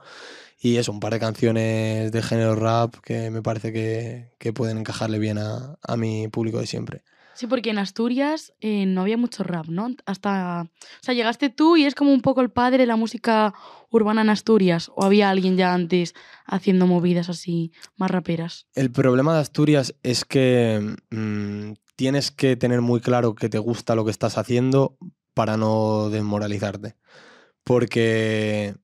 Y 0.58 0.78
eso, 0.78 0.92
un 0.92 1.00
par 1.00 1.14
de 1.14 1.20
canciones 1.20 2.12
de 2.12 2.22
género 2.22 2.56
rap 2.56 2.96
que 3.04 3.30
me 3.30 3.42
parece 3.42 3.74
que, 3.74 4.32
que 4.40 4.54
pueden 4.54 4.78
encajarle 4.78 5.20
bien 5.20 5.38
a, 5.38 5.78
a 5.82 5.98
mi 5.98 6.28
público 6.30 6.60
de 6.60 6.66
siempre. 6.66 7.04
Sí, 7.36 7.48
porque 7.48 7.70
en 7.70 7.78
Asturias 7.78 8.54
eh, 8.62 8.86
no 8.86 9.02
había 9.02 9.18
mucho 9.18 9.44
rap, 9.44 9.68
¿no? 9.68 9.90
Hasta. 10.06 10.62
O 10.64 11.04
sea, 11.04 11.14
llegaste 11.14 11.50
tú 11.50 11.76
y 11.76 11.86
es 11.86 11.94
como 11.94 12.14
un 12.14 12.22
poco 12.22 12.42
el 12.42 12.50
padre 12.50 12.80
de 12.80 12.86
la 12.86 12.96
música 12.96 13.54
urbana 13.92 14.22
en 14.22 14.30
Asturias. 14.30 14.90
¿O 14.96 15.04
había 15.04 15.30
alguien 15.30 15.58
ya 15.58 15.74
antes 15.74 16.16
haciendo 16.46 16.88
movidas 16.88 17.30
así 17.30 17.74
más 17.98 18.10
raperas? 18.10 18.68
El 18.74 18.90
problema 18.92 19.34
de 19.34 19.42
Asturias 19.42 19.96
es 20.02 20.24
que 20.24 20.96
mmm, 21.12 21.74
tienes 21.98 22.32
que 22.32 22.56
tener 22.56 22.82
muy 22.82 23.02
claro 23.02 23.36
que 23.36 23.50
te 23.50 23.60
gusta 23.60 23.96
lo 23.96 24.06
que 24.06 24.12
estás 24.12 24.38
haciendo 24.38 24.98
para 25.34 25.58
no 25.58 26.10
desmoralizarte. 26.10 26.96
Porque 27.66 28.76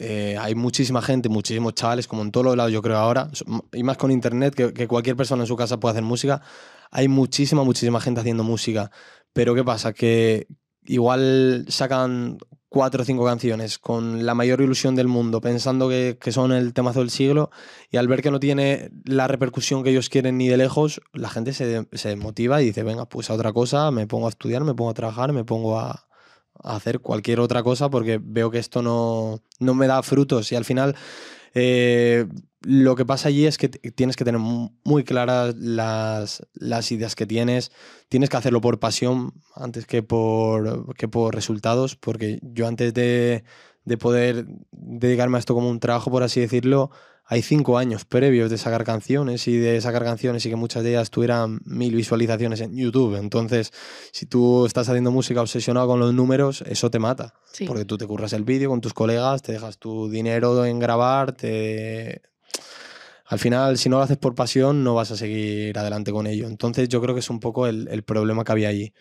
eh, 0.00 0.36
hay 0.38 0.54
muchísima 0.54 1.02
gente, 1.02 1.28
muchísimos 1.28 1.74
chavales, 1.74 2.06
como 2.06 2.22
en 2.22 2.30
todos 2.30 2.46
los 2.46 2.56
lados, 2.56 2.72
yo 2.72 2.82
creo 2.82 2.96
ahora, 2.96 3.30
y 3.72 3.82
más 3.82 3.96
con 3.96 4.12
internet, 4.12 4.54
que, 4.54 4.86
cualquier 4.86 5.16
persona 5.16 5.42
en 5.42 5.48
su 5.48 5.56
casa 5.56 5.80
puede 5.80 5.92
hacer 5.92 6.04
música 6.04 6.40
hay 6.90 7.08
muchísima, 7.08 7.64
muchísima 7.64 8.00
gente 8.00 8.20
haciendo 8.20 8.44
música. 8.44 8.90
Pero 9.32 9.54
¿qué 9.54 9.64
pasa? 9.64 9.92
Que 9.92 10.46
igual 10.84 11.66
sacan 11.68 12.38
cuatro 12.68 13.02
o 13.02 13.04
cinco 13.04 13.24
canciones 13.24 13.78
con 13.78 14.26
la 14.26 14.34
mayor 14.34 14.60
ilusión 14.60 14.94
del 14.94 15.08
mundo, 15.08 15.40
pensando 15.40 15.88
que, 15.88 16.18
que, 16.20 16.32
son 16.32 16.52
el 16.52 16.72
temazo 16.74 17.00
del 17.00 17.10
siglo, 17.10 17.50
y 17.90 17.96
al 17.96 18.08
ver 18.08 18.22
que 18.22 18.30
no 18.30 18.40
tiene 18.40 18.90
la 19.04 19.26
repercusión 19.26 19.82
que 19.82 19.90
ellos 19.90 20.08
quieren 20.08 20.38
ni 20.38 20.48
de 20.48 20.58
lejos, 20.58 21.00
la 21.12 21.28
gente 21.30 21.52
se, 21.52 21.86
se 21.92 22.16
motiva 22.16 22.60
y 22.62 22.66
dice, 22.66 22.82
venga, 22.82 23.06
pues 23.06 23.30
a 23.30 23.34
otra 23.34 23.52
cosa, 23.52 23.90
me 23.90 24.06
pongo 24.06 24.26
a 24.26 24.30
estudiar, 24.30 24.64
me 24.64 24.74
pongo 24.74 24.90
a 24.90 24.94
trabajar, 24.94 25.32
me 25.32 25.44
pongo 25.44 25.78
a, 25.78 26.07
hacer 26.62 27.00
cualquier 27.00 27.40
otra 27.40 27.62
cosa 27.62 27.90
porque 27.90 28.20
veo 28.22 28.50
que 28.50 28.58
esto 28.58 28.82
no, 28.82 29.42
no 29.58 29.74
me 29.74 29.86
da 29.86 30.02
frutos. 30.02 30.52
Y 30.52 30.56
al 30.56 30.64
final... 30.64 30.96
Eh, 31.54 32.26
lo 32.62 32.96
que 32.96 33.06
pasa 33.06 33.28
allí 33.28 33.46
es 33.46 33.56
que 33.56 33.68
tienes 33.68 34.16
que 34.16 34.24
tener 34.24 34.40
muy 34.40 35.04
claras 35.04 35.54
las, 35.56 36.46
las, 36.54 36.90
ideas 36.90 37.14
que 37.14 37.26
tienes. 37.26 37.70
Tienes 38.08 38.30
que 38.30 38.36
hacerlo 38.36 38.60
por 38.60 38.80
pasión 38.80 39.32
antes 39.54 39.86
que 39.86 40.02
por, 40.02 40.94
que 40.96 41.08
por 41.08 41.34
resultados, 41.34 41.94
porque 41.96 42.40
yo 42.42 42.66
antes 42.66 42.92
de, 42.94 43.44
de, 43.84 43.96
poder 43.96 44.46
dedicarme 44.72 45.36
a 45.36 45.40
esto 45.40 45.54
como 45.54 45.70
un 45.70 45.80
trabajo, 45.80 46.10
por 46.10 46.24
así 46.24 46.40
decirlo, 46.40 46.90
hay 47.30 47.42
cinco 47.42 47.76
años 47.76 48.06
previos 48.06 48.48
de 48.48 48.56
sacar 48.56 48.84
canciones 48.84 49.46
y 49.48 49.58
de 49.58 49.78
sacar 49.82 50.02
canciones 50.02 50.46
y 50.46 50.48
que 50.48 50.56
muchas 50.56 50.82
de 50.82 50.90
ellas 50.90 51.10
tuvieran 51.10 51.60
mil 51.66 51.94
visualizaciones 51.94 52.62
en 52.62 52.74
YouTube. 52.74 53.16
Entonces, 53.16 53.70
si 54.12 54.24
tú 54.24 54.64
estás 54.64 54.88
haciendo 54.88 55.10
música 55.10 55.42
obsesionado 55.42 55.86
con 55.86 56.00
los 56.00 56.14
números, 56.14 56.62
eso 56.62 56.90
te 56.90 56.98
mata. 56.98 57.34
Sí. 57.52 57.66
Porque 57.66 57.84
tú 57.84 57.98
te 57.98 58.06
curras 58.06 58.32
el 58.32 58.44
vídeo 58.44 58.70
con 58.70 58.80
tus 58.80 58.94
colegas, 58.94 59.42
te 59.42 59.52
dejas 59.52 59.78
tu 59.78 60.08
dinero 60.08 60.64
en 60.64 60.78
grabar, 60.78 61.32
te... 61.32 62.22
Al 63.26 63.38
final, 63.38 63.76
si 63.76 63.90
no 63.90 63.98
lo 63.98 64.04
haces 64.04 64.16
por 64.16 64.34
pasión, 64.34 64.82
no 64.82 64.94
vas 64.94 65.10
a 65.10 65.16
seguir 65.16 65.78
adelante 65.78 66.12
con 66.12 66.26
ello. 66.26 66.46
Entonces, 66.46 66.88
yo 66.88 67.02
creo 67.02 67.14
que 67.14 67.20
es 67.20 67.28
un 67.28 67.40
poco 67.40 67.66
el, 67.66 67.88
el 67.88 68.04
problema 68.04 68.42
que 68.42 68.52
había 68.52 68.70
allí. 68.70 68.94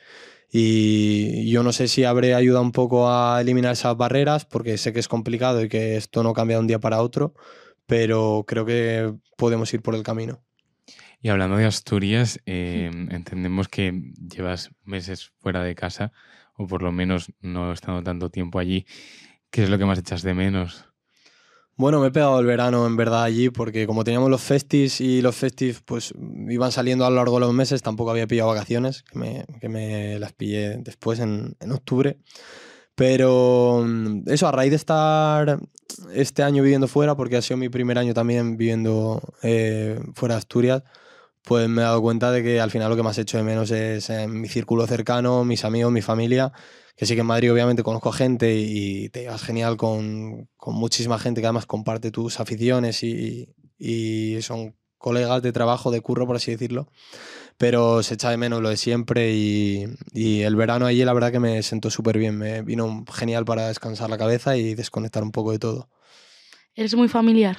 Y 0.51 1.49
yo 1.49 1.63
no 1.63 1.71
sé 1.71 1.87
si 1.87 2.03
habré 2.03 2.35
ayudado 2.35 2.61
un 2.61 2.73
poco 2.73 3.09
a 3.09 3.39
eliminar 3.39 3.71
esas 3.71 3.95
barreras, 3.95 4.43
porque 4.43 4.77
sé 4.77 4.91
que 4.91 4.99
es 4.99 5.07
complicado 5.07 5.63
y 5.63 5.69
que 5.69 5.95
esto 5.95 6.23
no 6.23 6.33
cambia 6.33 6.57
de 6.57 6.61
un 6.61 6.67
día 6.67 6.79
para 6.79 7.01
otro, 7.01 7.33
pero 7.87 8.45
creo 8.47 8.65
que 8.65 9.13
podemos 9.37 9.73
ir 9.73 9.81
por 9.81 9.95
el 9.95 10.03
camino. 10.03 10.43
Y 11.19 11.29
hablando 11.29 11.57
de 11.57 11.65
Asturias, 11.65 12.39
eh, 12.45 12.91
entendemos 13.09 13.67
que 13.67 14.13
llevas 14.29 14.71
meses 14.83 15.31
fuera 15.39 15.63
de 15.63 15.73
casa, 15.73 16.11
o 16.55 16.67
por 16.67 16.83
lo 16.83 16.91
menos 16.91 17.31
no 17.41 17.71
estando 17.71 18.03
tanto 18.03 18.29
tiempo 18.29 18.59
allí. 18.59 18.85
¿Qué 19.49 19.63
es 19.63 19.69
lo 19.69 19.77
que 19.77 19.85
más 19.85 19.97
echas 19.97 20.21
de 20.21 20.33
menos? 20.33 20.85
Bueno, 21.77 22.01
me 22.01 22.07
he 22.07 22.11
pegado 22.11 22.39
el 22.39 22.45
verano 22.47 22.87
en 22.87 22.97
verdad 22.97 23.23
allí 23.23 23.51
porque 23.51 23.85
como 23.85 24.03
teníamos 24.03 24.31
los 24.31 24.41
festis 24.41 24.99
y 24.99 25.21
los 25.21 25.35
festis 25.35 25.81
pues 25.85 26.11
iban 26.49 26.71
saliendo 26.71 27.05
a 27.05 27.09
lo 27.11 27.17
largo 27.17 27.35
de 27.35 27.41
los 27.41 27.53
meses, 27.53 27.83
tampoco 27.83 28.09
había 28.09 28.25
pillado 28.25 28.49
vacaciones, 28.49 29.03
que 29.03 29.19
me, 29.19 29.45
que 29.61 29.69
me 29.69 30.17
las 30.17 30.33
pillé 30.33 30.77
después 30.77 31.19
en, 31.19 31.55
en 31.59 31.71
octubre. 31.71 32.17
Pero 32.97 33.83
mm, 33.85 34.23
eso, 34.25 34.47
a 34.47 34.51
raíz 34.51 34.71
de 34.71 34.75
estar 34.75 35.59
este 36.15 36.41
año 36.41 36.63
viviendo 36.63 36.87
fuera, 36.87 37.15
porque 37.15 37.37
ha 37.37 37.43
sido 37.43 37.57
mi 37.57 37.69
primer 37.69 37.99
año 37.99 38.15
también 38.15 38.57
viviendo 38.57 39.21
eh, 39.43 39.99
fuera 40.15 40.33
de 40.33 40.39
Asturias, 40.39 40.83
pues 41.43 41.69
me 41.69 41.83
he 41.83 41.85
dado 41.85 42.01
cuenta 42.01 42.31
de 42.31 42.41
que 42.41 42.59
al 42.59 42.71
final 42.71 42.89
lo 42.89 42.95
que 42.95 43.03
más 43.03 43.19
hecho 43.19 43.37
de 43.37 43.43
menos 43.43 43.69
es 43.69 44.09
eh, 44.09 44.27
mi 44.27 44.47
círculo 44.47 44.87
cercano, 44.87 45.45
mis 45.45 45.63
amigos, 45.63 45.91
mi 45.91 46.01
familia, 46.01 46.51
que 46.95 47.05
sí 47.05 47.13
que 47.13 47.21
en 47.21 47.27
Madrid 47.27 47.53
obviamente 47.53 47.83
conozco 47.83 48.11
gente 48.11 48.55
y 48.55 49.09
te 49.09 49.21
llevas 49.21 49.43
genial 49.43 49.77
con, 49.77 50.49
con 50.57 50.73
muchísima 50.73 51.19
gente 51.19 51.39
que 51.41 51.47
además 51.47 51.67
comparte 51.67 52.09
tus 52.09 52.39
aficiones 52.39 53.03
y, 53.03 53.53
y 53.77 54.41
son 54.41 54.75
colegas 54.97 55.43
de 55.43 55.51
trabajo, 55.51 55.91
de 55.91 56.01
curro, 56.01 56.25
por 56.25 56.37
así 56.37 56.49
decirlo. 56.49 56.87
Pero 57.57 58.03
se 58.03 58.13
echa 58.13 58.29
de 58.29 58.37
menos 58.37 58.61
lo 58.61 58.69
de 58.69 58.77
siempre 58.77 59.33
y, 59.33 59.85
y 60.13 60.41
el 60.41 60.55
verano 60.55 60.85
allí 60.85 61.03
la 61.03 61.13
verdad 61.13 61.31
que 61.31 61.39
me 61.39 61.63
sentó 61.63 61.89
súper 61.89 62.17
bien. 62.17 62.37
Me 62.37 62.61
vino 62.61 63.03
genial 63.11 63.45
para 63.45 63.67
descansar 63.67 64.09
la 64.09 64.17
cabeza 64.17 64.55
y 64.57 64.75
desconectar 64.75 65.23
un 65.23 65.31
poco 65.31 65.51
de 65.51 65.59
todo. 65.59 65.89
¿Eres 66.75 66.93
muy 66.95 67.07
familiar? 67.07 67.57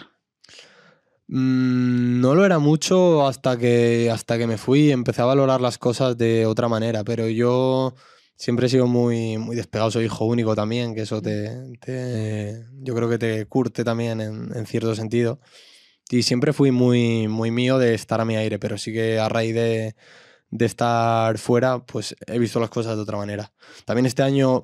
Mm, 1.28 2.21
no 2.21 2.35
lo 2.35 2.45
era 2.47 2.59
mucho 2.59 3.26
hasta 3.26 3.59
que, 3.59 4.11
hasta 4.11 4.38
que 4.38 4.47
me 4.47 4.57
fui 4.57 4.87
y 4.88 4.90
empecé 4.93 5.23
a 5.23 5.26
valorar 5.26 5.61
las 5.61 5.76
cosas 5.78 6.17
de 6.17 6.47
otra 6.47 6.69
manera, 6.69 7.05
pero 7.05 7.28
yo 7.28 7.95
siempre 8.37 8.67
he 8.67 8.69
sido 8.71 8.87
muy, 8.87 9.37
muy 9.37 9.55
despegado, 9.57 9.90
soy 9.90 10.07
hijo 10.07 10.25
único 10.25 10.55
también, 10.55 10.95
que 10.95 11.02
eso 11.02 11.21
te, 11.21 11.50
te- 11.81 12.64
yo 12.83 12.95
creo 12.95 13.09
que 13.11 13.19
te 13.19 13.45
curte 13.47 13.85
también 13.85 14.21
en, 14.21 14.57
en 14.57 14.67
cierto 14.67 14.95
sentido. 14.95 15.40
Y 16.10 16.22
siempre 16.22 16.52
fui 16.52 16.70
muy, 16.70 17.28
muy 17.28 17.50
mío 17.50 17.78
de 17.78 17.94
estar 17.94 18.20
a 18.20 18.24
mi 18.24 18.36
aire, 18.36 18.58
pero 18.58 18.78
sí 18.78 18.92
que 18.92 19.18
a 19.18 19.28
raíz 19.28 19.54
de, 19.54 19.94
de 20.50 20.66
estar 20.66 21.36
fuera, 21.38 21.80
pues 21.84 22.16
he 22.26 22.38
visto 22.38 22.60
las 22.60 22.70
cosas 22.70 22.96
de 22.96 23.02
otra 23.02 23.18
manera. 23.18 23.52
También 23.84 24.06
este 24.06 24.22
año 24.22 24.62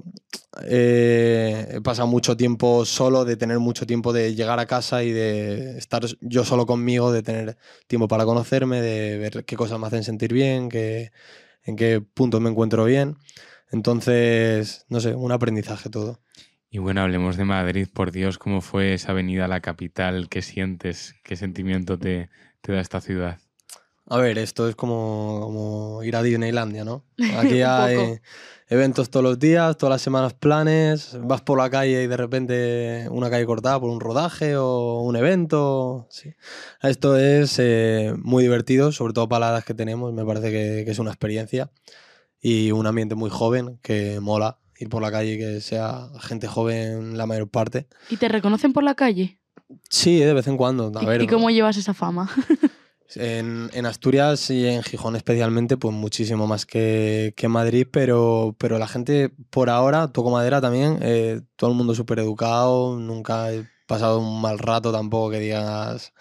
eh, 0.62 1.66
he 1.70 1.80
pasado 1.82 2.08
mucho 2.08 2.36
tiempo 2.36 2.84
solo, 2.86 3.24
de 3.24 3.36
tener 3.36 3.58
mucho 3.58 3.86
tiempo 3.86 4.12
de 4.12 4.34
llegar 4.34 4.58
a 4.58 4.66
casa 4.66 5.02
y 5.04 5.12
de 5.12 5.76
estar 5.78 6.04
yo 6.20 6.44
solo 6.44 6.66
conmigo, 6.66 7.12
de 7.12 7.22
tener 7.22 7.58
tiempo 7.86 8.08
para 8.08 8.24
conocerme, 8.24 8.80
de 8.80 9.18
ver 9.18 9.44
qué 9.44 9.56
cosas 9.56 9.78
me 9.78 9.86
hacen 9.86 10.04
sentir 10.04 10.32
bien, 10.32 10.68
qué, 10.70 11.12
en 11.64 11.76
qué 11.76 12.00
puntos 12.00 12.40
me 12.40 12.50
encuentro 12.50 12.84
bien. 12.84 13.16
Entonces, 13.70 14.86
no 14.88 15.00
sé, 15.00 15.14
un 15.14 15.32
aprendizaje 15.32 15.90
todo. 15.90 16.20
Y 16.75 16.78
bueno, 16.78 17.02
hablemos 17.02 17.37
de 17.37 17.45
Madrid, 17.45 17.87
por 17.87 18.11
Dios, 18.11 18.37
¿cómo 18.37 18.61
fue 18.61 18.95
esa 18.95 19.12
venida 19.12 19.45
a 19.45 19.49
la 19.49 19.61
capital? 19.61 20.28
¿Qué 20.28 20.43
sientes? 20.43 21.14
¿Qué 21.23 21.37
sentimiento 21.37 22.00
te, 22.00 22.31
te 22.62 22.73
da 22.73 22.81
esta 22.81 23.00
ciudad? 23.00 23.38
A 24.09 24.19
ver, 24.19 24.38
esto 24.38 24.69
es 24.69 24.75
como, 24.75 25.38
como 25.40 26.02
ir 26.02 26.16
a 26.16 26.23
Disneylandia, 26.25 26.85
¿no? 26.85 27.04
Aquí 27.38 27.62
hay 27.62 28.19
eventos 28.66 29.09
todos 29.09 29.23
los 29.23 29.38
días, 29.38 29.78
todas 29.78 29.93
las 29.93 30.02
semanas 30.02 30.35
planes, 30.35 31.16
vas 31.21 31.43
por 31.43 31.59
la 31.59 31.71
calle 31.71 32.02
y 32.02 32.07
de 32.09 32.16
repente 32.16 33.07
una 33.09 33.31
calle 33.31 33.47
cortada 33.47 33.78
por 33.78 33.90
un 33.90 34.00
rodaje 34.00 34.57
o 34.57 35.00
un 35.02 35.14
evento. 35.14 36.09
Sí. 36.11 36.35
Esto 36.83 37.16
es 37.16 37.57
eh, 37.61 38.14
muy 38.19 38.43
divertido, 38.43 38.90
sobre 38.90 39.12
todo 39.12 39.28
para 39.28 39.47
la 39.47 39.52
edad 39.52 39.64
que 39.64 39.75
tenemos, 39.75 40.12
me 40.12 40.25
parece 40.25 40.50
que, 40.50 40.83
que 40.85 40.90
es 40.90 40.99
una 40.99 41.11
experiencia 41.11 41.71
y 42.40 42.73
un 42.73 42.88
ambiente 42.88 43.14
muy 43.14 43.31
joven 43.31 43.78
que 43.81 44.19
mola 44.19 44.59
ir 44.78 44.88
por 44.88 45.02
la 45.02 45.11
calle 45.11 45.38
que 45.38 45.61
sea 45.61 46.09
gente 46.21 46.47
joven 46.47 47.16
la 47.16 47.26
mayor 47.26 47.49
parte. 47.49 47.87
¿Y 48.11 48.16
te 48.16 48.28
reconocen 48.28 48.73
por 48.73 48.83
la 48.85 48.95
calle? 48.95 49.38
Sí, 49.88 50.19
de 50.19 50.35
vez 50.35 50.47
en 50.47 50.57
cuando. 50.57 50.93
A 50.95 51.02
¿Y, 51.02 51.07
ver, 51.07 51.23
y 51.23 51.26
cómo 51.26 51.50
llevas 51.50 51.76
esa 51.76 51.95
fama? 51.95 52.31
En, 53.16 53.71
en 53.73 53.87
Asturias 53.87 54.50
y 54.50 54.66
en 54.66 54.83
Gijón 54.83 55.14
especialmente, 55.14 55.76
pues 55.76 55.95
muchísimo 55.95 56.49
más 56.49 56.66
que, 56.66 57.33
Madrid, 57.49 57.87
pero, 57.88 58.57
pero 58.59 58.78
la 58.78 58.88
gente 58.88 59.31
por 59.50 59.71
ahora, 59.71 60.09
toco 60.09 60.31
madera 60.31 60.61
también, 60.61 60.99
eh, 61.00 61.40
todo 61.54 61.71
el 61.71 61.76
mundo 61.76 61.95
súper 61.95 62.19
educado, 62.19 62.99
nunca 62.99 63.52
he 63.52 63.69
pasado 63.87 64.19
un 64.19 64.40
mal 64.40 64.59
rato 64.59 64.90
tampoco 64.90 65.31
que 65.31 65.38
digas, 65.38 66.12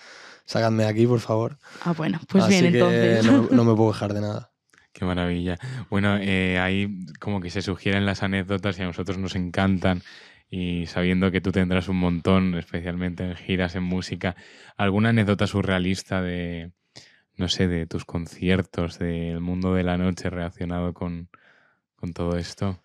sacadme 0.46 0.84
de 0.84 0.90
aquí, 0.90 1.08
por 1.08 1.20
favor. 1.20 1.58
Ah, 1.84 1.94
bueno, 1.94 2.20
pues 2.28 2.44
Así 2.44 2.60
bien, 2.60 2.72
que 2.72 2.80
entonces. 2.80 3.26
No, 3.26 3.48
no 3.50 3.64
me 3.66 3.76
puedo 3.76 3.92
quejar 3.92 4.14
de 4.14 4.22
nada. 4.22 4.52
Qué 4.94 5.06
maravilla. 5.06 5.58
Bueno, 5.90 6.18
eh, 6.18 6.60
ahí 6.60 7.06
como 7.20 7.42
que 7.42 7.50
se 7.50 7.64
sugieren 7.64 8.06
las 8.06 8.22
anécdotas 8.22 8.78
y 8.78 8.84
a 8.84 8.86
nosotros 8.86 9.18
nos 9.18 9.36
encantan. 9.36 10.04
Y 10.50 10.86
sabiendo 10.86 11.32
que 11.32 11.42
tú 11.42 11.52
tendrás 11.52 11.88
un 11.88 11.98
montón, 11.98 12.54
especialmente 12.56 13.24
en 13.24 13.36
giras, 13.36 13.76
en 13.76 13.84
música, 13.84 14.36
¿alguna 14.78 15.10
anécdota 15.10 15.48
surrealista 15.48 16.22
de, 16.22 16.74
no 17.36 17.50
sé, 17.50 17.68
de 17.68 17.88
tus 17.88 18.06
conciertos, 18.06 19.00
del 19.00 19.40
mundo 19.40 19.74
de 19.74 19.84
la 19.84 19.98
noche 19.98 20.30
relacionado 20.30 20.94
con, 20.94 21.30
con 21.96 22.14
todo 22.14 22.38
esto? 22.38 22.80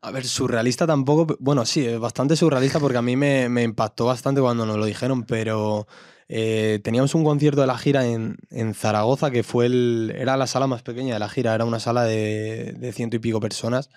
A 0.00 0.12
ver, 0.12 0.24
surrealista 0.24 0.86
tampoco, 0.86 1.36
bueno, 1.40 1.66
sí, 1.66 1.84
bastante 1.96 2.36
surrealista 2.36 2.78
porque 2.78 2.98
a 2.98 3.02
mí 3.02 3.16
me, 3.16 3.48
me 3.48 3.64
impactó 3.64 4.06
bastante 4.06 4.40
cuando 4.40 4.64
nos 4.64 4.76
lo 4.76 4.86
dijeron, 4.86 5.24
pero 5.24 5.88
eh, 6.28 6.80
teníamos 6.84 7.14
un 7.14 7.24
concierto 7.24 7.62
de 7.62 7.66
la 7.66 7.78
gira 7.78 8.06
en, 8.06 8.36
Zaragoza 8.74 9.30
que 9.30 9.42
fue 9.42 9.66
el, 9.66 10.12
era 10.16 10.36
la 10.36 10.46
sala 10.46 10.66
más 10.66 10.82
pequeña 10.82 11.14
de 11.14 11.20
la 11.20 11.28
gira, 11.28 11.54
era 11.54 11.64
una 11.64 11.80
sala 11.80 12.04
de, 12.04 12.74
de 12.78 12.92
ciento 12.92 13.16
y 13.16 13.18
pico 13.18 13.40
personas. 13.40 13.90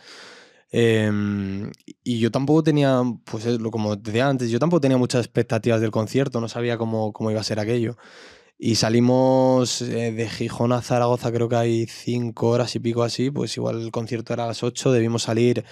Em, 0.74 1.70
y 2.04 2.20
yo 2.20 2.32
tampoco 2.32 2.64
tenía, 2.64 3.02
pues 3.26 3.46
como 3.72 3.98
decía 3.98 4.30
antes, 4.30 4.50
yo 4.50 4.60
tampoco 4.60 4.82
tenía 4.82 4.98
muchas 4.98 5.26
expectativas 5.26 5.82
del 5.82 5.92
concierto, 5.92 6.40
no 6.40 6.48
sabía 6.48 6.78
cómo, 6.78 7.12
cómo 7.12 7.30
iba 7.32 7.42
a 7.42 7.44
ser 7.44 7.60
aquello. 7.60 7.98
Y 8.58 8.76
salimos 8.76 9.82
eh, 9.82 10.12
de 10.12 10.30
Gijón 10.30 10.72
a 10.72 10.82
Zaragoza, 10.82 11.32
creo 11.32 11.50
que 11.50 11.56
hay 11.56 11.88
cinco 11.88 12.50
horas 12.50 12.76
y 12.76 12.80
pico 12.80 13.04
así, 13.04 13.32
pues 13.32 13.58
igual 13.58 13.82
el 13.82 13.92
concierto 13.92 14.34
era 14.34 14.46
a 14.46 14.48
las 14.48 14.64
ocho, 14.64 14.92
debimos 14.92 15.24
salir 15.24 15.66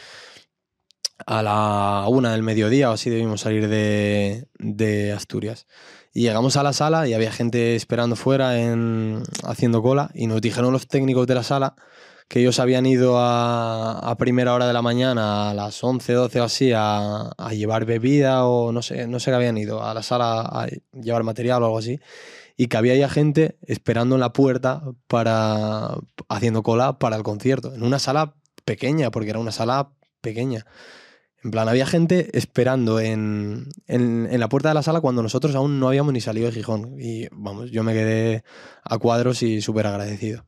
a 1.30 1.44
la 1.44 2.06
una 2.08 2.32
del 2.32 2.42
mediodía 2.42 2.90
o 2.90 2.94
así, 2.94 3.12
debimos 3.12 3.42
salir 3.42 3.68
de, 3.68 5.14
Asturias. 5.16 5.68
Y 6.12 6.22
llegamos 6.24 6.58
a 6.58 6.64
la 6.64 6.74
sala 6.74 7.08
y 7.08 7.14
había 7.14 7.32
gente 7.32 7.76
esperando 7.76 8.16
fuera 8.16 8.60
en, 8.60 9.22
haciendo 9.44 9.84
cola 9.84 10.10
y 10.16 10.26
nos 10.26 10.42
dijeron 10.42 10.74
los 10.74 10.88
técnicos 10.88 11.28
de 11.28 11.36
la 11.36 11.44
sala 11.44 11.76
que 12.28 12.40
ellos 12.40 12.60
habían 12.60 12.88
ido 12.88 13.20
a, 13.20 14.00
a 14.00 14.18
primera 14.18 14.56
hora 14.56 14.66
de 14.66 14.74
la 14.74 14.82
mañana, 14.82 15.52
a 15.52 15.54
las 15.54 15.84
11, 15.84 16.14
12 16.14 16.42
o 16.42 16.44
así, 16.44 16.72
a, 16.76 17.30
a 17.38 17.54
llevar 17.54 17.86
bebida 17.86 18.46
o 18.46 18.72
no 18.72 18.82
sé, 18.82 19.06
no 19.06 19.20
sé 19.20 19.30
qué 19.30 19.36
habían 19.36 19.58
ido, 19.60 19.84
a 19.84 19.94
la 19.94 20.02
sala 20.02 20.42
a 20.42 20.68
llevar 21.00 21.24
material 21.24 21.62
o 21.62 21.68
algo 21.68 21.78
así 21.78 22.00
y 22.58 22.68
que 22.68 22.78
había 22.78 22.96
ya 22.96 23.08
gente 23.08 23.58
esperando 23.68 24.16
en 24.16 24.22
la 24.22 24.34
puerta 24.34 24.82
para 25.08 25.96
haciendo 26.28 26.64
cola 26.64 26.98
para 26.98 27.18
el 27.18 27.24
concierto, 27.24 27.74
en 27.76 27.84
una 27.84 28.00
sala 28.00 28.34
pequeña, 28.66 29.12
porque 29.12 29.30
era 29.30 29.40
una 29.40 29.52
sala 29.52 29.92
pequeña. 30.22 30.66
En 31.44 31.52
plan, 31.52 31.70
había 31.70 31.86
gente 31.86 32.38
esperando 32.38 33.00
en, 33.00 33.70
en, 33.88 34.28
en 34.30 34.40
la 34.40 34.50
puerta 34.50 34.70
de 34.70 34.76
la 34.76 34.84
sala 34.84 35.00
cuando 35.00 35.24
nosotros 35.24 35.56
aún 35.56 35.80
no 35.80 35.88
habíamos 35.88 36.12
ni 36.14 36.20
salido 36.22 36.48
de 36.48 36.52
Gijón. 36.54 36.96
Y 37.00 37.28
vamos, 37.32 37.72
yo 37.72 37.84
me 37.84 37.94
quedé 37.94 38.44
a 38.84 38.98
cuadros 38.98 39.42
y 39.42 39.62
súper 39.62 39.88
agradecido. 39.88 40.44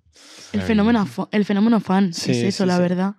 El 0.52 0.62
fenómeno, 0.62 1.08
el 1.32 1.46
fenómeno 1.46 1.80
fan, 1.80 2.14
Sí, 2.14 2.32
es 2.32 2.38
eso, 2.44 2.64
sí, 2.64 2.68
la 2.68 2.76
sí. 2.76 2.82
verdad. 2.82 3.16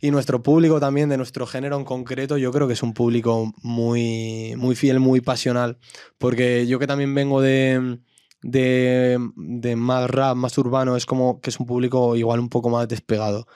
Y 0.00 0.12
nuestro 0.12 0.42
público 0.42 0.78
también, 0.80 1.08
de 1.08 1.16
nuestro 1.16 1.46
género 1.46 1.76
en 1.76 1.84
concreto, 1.84 2.38
yo 2.38 2.52
creo 2.52 2.66
que 2.68 2.72
es 2.74 2.82
un 2.82 2.94
público 2.94 3.52
muy, 3.62 4.54
muy 4.56 4.74
fiel, 4.76 5.00
muy 5.00 5.20
pasional. 5.20 5.78
Porque 6.16 6.66
yo 6.66 6.78
que 6.78 6.86
también 6.86 7.14
vengo 7.14 7.42
de, 7.42 7.98
de, 8.40 9.18
de 9.36 9.76
más 9.76 10.08
rap, 10.08 10.36
más 10.36 10.56
urbano, 10.56 10.96
es 10.96 11.04
como 11.06 11.40
que 11.40 11.50
es 11.50 11.60
un 11.60 11.66
público 11.66 12.16
igual 12.16 12.40
un 12.40 12.48
poco 12.48 12.70
más 12.70 12.88
despegado. 12.88 13.46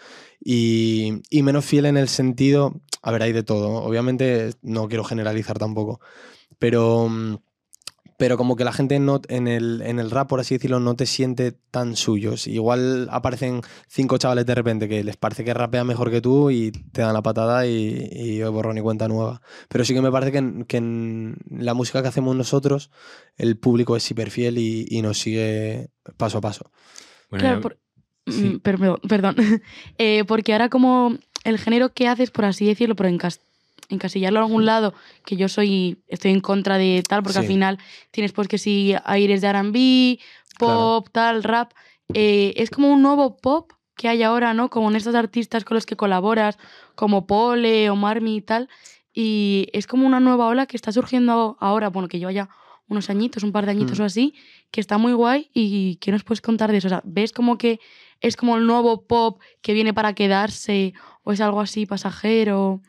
Y, 0.44 1.22
y 1.30 1.42
menos 1.42 1.64
fiel 1.64 1.86
en 1.86 1.96
el 1.96 2.08
sentido, 2.08 2.78
a 3.06 3.10
ver, 3.12 3.22
hay 3.22 3.32
de 3.32 3.42
todo. 3.42 3.82
Obviamente 3.84 4.52
no 4.62 4.88
quiero 4.88 5.04
generalizar 5.04 5.58
tampoco. 5.58 6.00
Pero, 6.58 7.08
mm, 7.08 7.36
pero 8.16 8.36
como 8.36 8.54
que 8.54 8.64
la 8.64 8.72
gente 8.72 8.98
no, 9.00 9.20
en, 9.28 9.48
el, 9.48 9.82
en 9.82 9.98
el 9.98 10.10
rap, 10.10 10.28
por 10.28 10.38
así 10.38 10.54
decirlo, 10.54 10.78
no 10.78 10.94
te 10.94 11.04
siente 11.04 11.50
tan 11.72 11.96
suyos. 11.96 12.46
Igual 12.46 13.08
aparecen 13.10 13.60
cinco 13.88 14.18
chavales 14.18 14.46
de 14.46 14.54
repente 14.54 14.88
que 14.88 15.02
les 15.02 15.16
parece 15.16 15.44
que 15.44 15.52
rapean 15.52 15.86
mejor 15.86 16.10
que 16.12 16.20
tú 16.20 16.50
y 16.50 16.70
te 16.70 17.02
dan 17.02 17.12
la 17.12 17.22
patada 17.22 17.66
y, 17.66 18.08
y 18.12 18.42
borrón 18.44 18.78
y 18.78 18.82
cuenta 18.82 19.08
nueva. 19.08 19.42
Pero 19.68 19.84
sí 19.84 19.94
que 19.94 20.00
me 20.00 20.12
parece 20.12 20.30
que, 20.32 20.38
en, 20.38 20.64
que 20.64 20.76
en 20.76 21.36
la 21.50 21.74
música 21.74 22.02
que 22.02 22.08
hacemos 22.08 22.36
nosotros, 22.36 22.90
el 23.36 23.58
público 23.58 23.96
es 23.96 24.08
hiper 24.10 24.30
fiel 24.30 24.58
y, 24.58 24.86
y 24.88 25.02
nos 25.02 25.18
sigue 25.18 25.90
paso 26.16 26.38
a 26.38 26.40
paso. 26.40 26.70
Bueno, 27.30 27.42
Claro, 27.42 27.56
ya- 27.56 27.62
por- 27.62 27.78
sí. 28.28 28.54
mm, 28.54 28.58
perdón, 28.60 28.98
perdón. 29.08 29.36
Eh, 29.98 30.22
porque 30.26 30.52
ahora 30.52 30.68
como 30.68 31.18
el 31.44 31.58
género 31.58 31.92
que 31.92 32.08
haces, 32.08 32.30
por 32.30 32.44
así 32.44 32.66
decirlo, 32.66 32.96
pero 32.96 33.08
encas- 33.08 33.40
encasillarlo 33.90 34.40
a 34.40 34.42
algún 34.42 34.64
lado, 34.64 34.94
que 35.24 35.36
yo 35.36 35.48
soy 35.48 35.98
estoy 36.08 36.30
en 36.32 36.40
contra 36.40 36.78
de 36.78 37.02
tal, 37.06 37.22
porque 37.22 37.38
al 37.38 37.44
final 37.46 37.78
tienes 38.10 38.32
pues 38.32 38.48
que 38.48 38.58
si 38.58 38.94
aires 39.04 39.40
de 39.42 39.48
R&B, 39.48 40.18
pop, 40.58 41.08
tal, 41.12 41.42
rap, 41.42 41.72
eh, 42.14 42.54
es 42.56 42.70
como 42.70 42.90
un 42.92 43.02
nuevo 43.02 43.36
pop 43.36 43.72
que 43.96 44.08
hay 44.08 44.22
ahora, 44.22 44.54
¿no? 44.54 44.70
Como 44.70 44.90
en 44.90 44.96
estos 44.96 45.14
artistas 45.14 45.64
con 45.64 45.74
los 45.76 45.86
que 45.86 45.96
colaboras, 45.96 46.58
como 46.94 47.26
Pole 47.26 47.90
o 47.90 47.96
Marmi 47.96 48.36
y 48.36 48.40
tal, 48.40 48.68
y 49.12 49.68
es 49.72 49.86
como 49.86 50.06
una 50.06 50.18
nueva 50.20 50.46
ola 50.46 50.66
que 50.66 50.76
está 50.76 50.90
surgiendo 50.90 51.56
ahora, 51.60 51.90
bueno, 51.90 52.08
que 52.08 52.18
lleva 52.18 52.32
ya 52.32 52.48
unos 52.88 53.08
añitos, 53.10 53.42
un 53.44 53.52
par 53.52 53.64
de 53.66 53.70
añitos 53.70 53.98
Mm. 53.98 54.02
o 54.02 54.04
así, 54.04 54.34
que 54.70 54.80
está 54.80 54.98
muy 54.98 55.12
guay 55.12 55.48
y 55.54 55.96
¿qué 55.96 56.10
nos 56.10 56.24
puedes 56.24 56.40
contar 56.40 56.70
de 56.72 56.78
eso? 56.78 56.88
O 56.88 56.90
sea, 56.90 57.00
¿ves 57.04 57.32
como 57.32 57.56
que 57.56 57.80
es 58.20 58.36
como 58.36 58.56
el 58.56 58.66
nuevo 58.66 59.06
pop 59.06 59.40
que 59.62 59.72
viene 59.72 59.94
para 59.94 60.14
quedarse 60.14 60.94
o 61.22 61.32
es 61.32 61.40
algo 61.40 61.60
así 61.60 61.86
pasajero? 61.86 62.80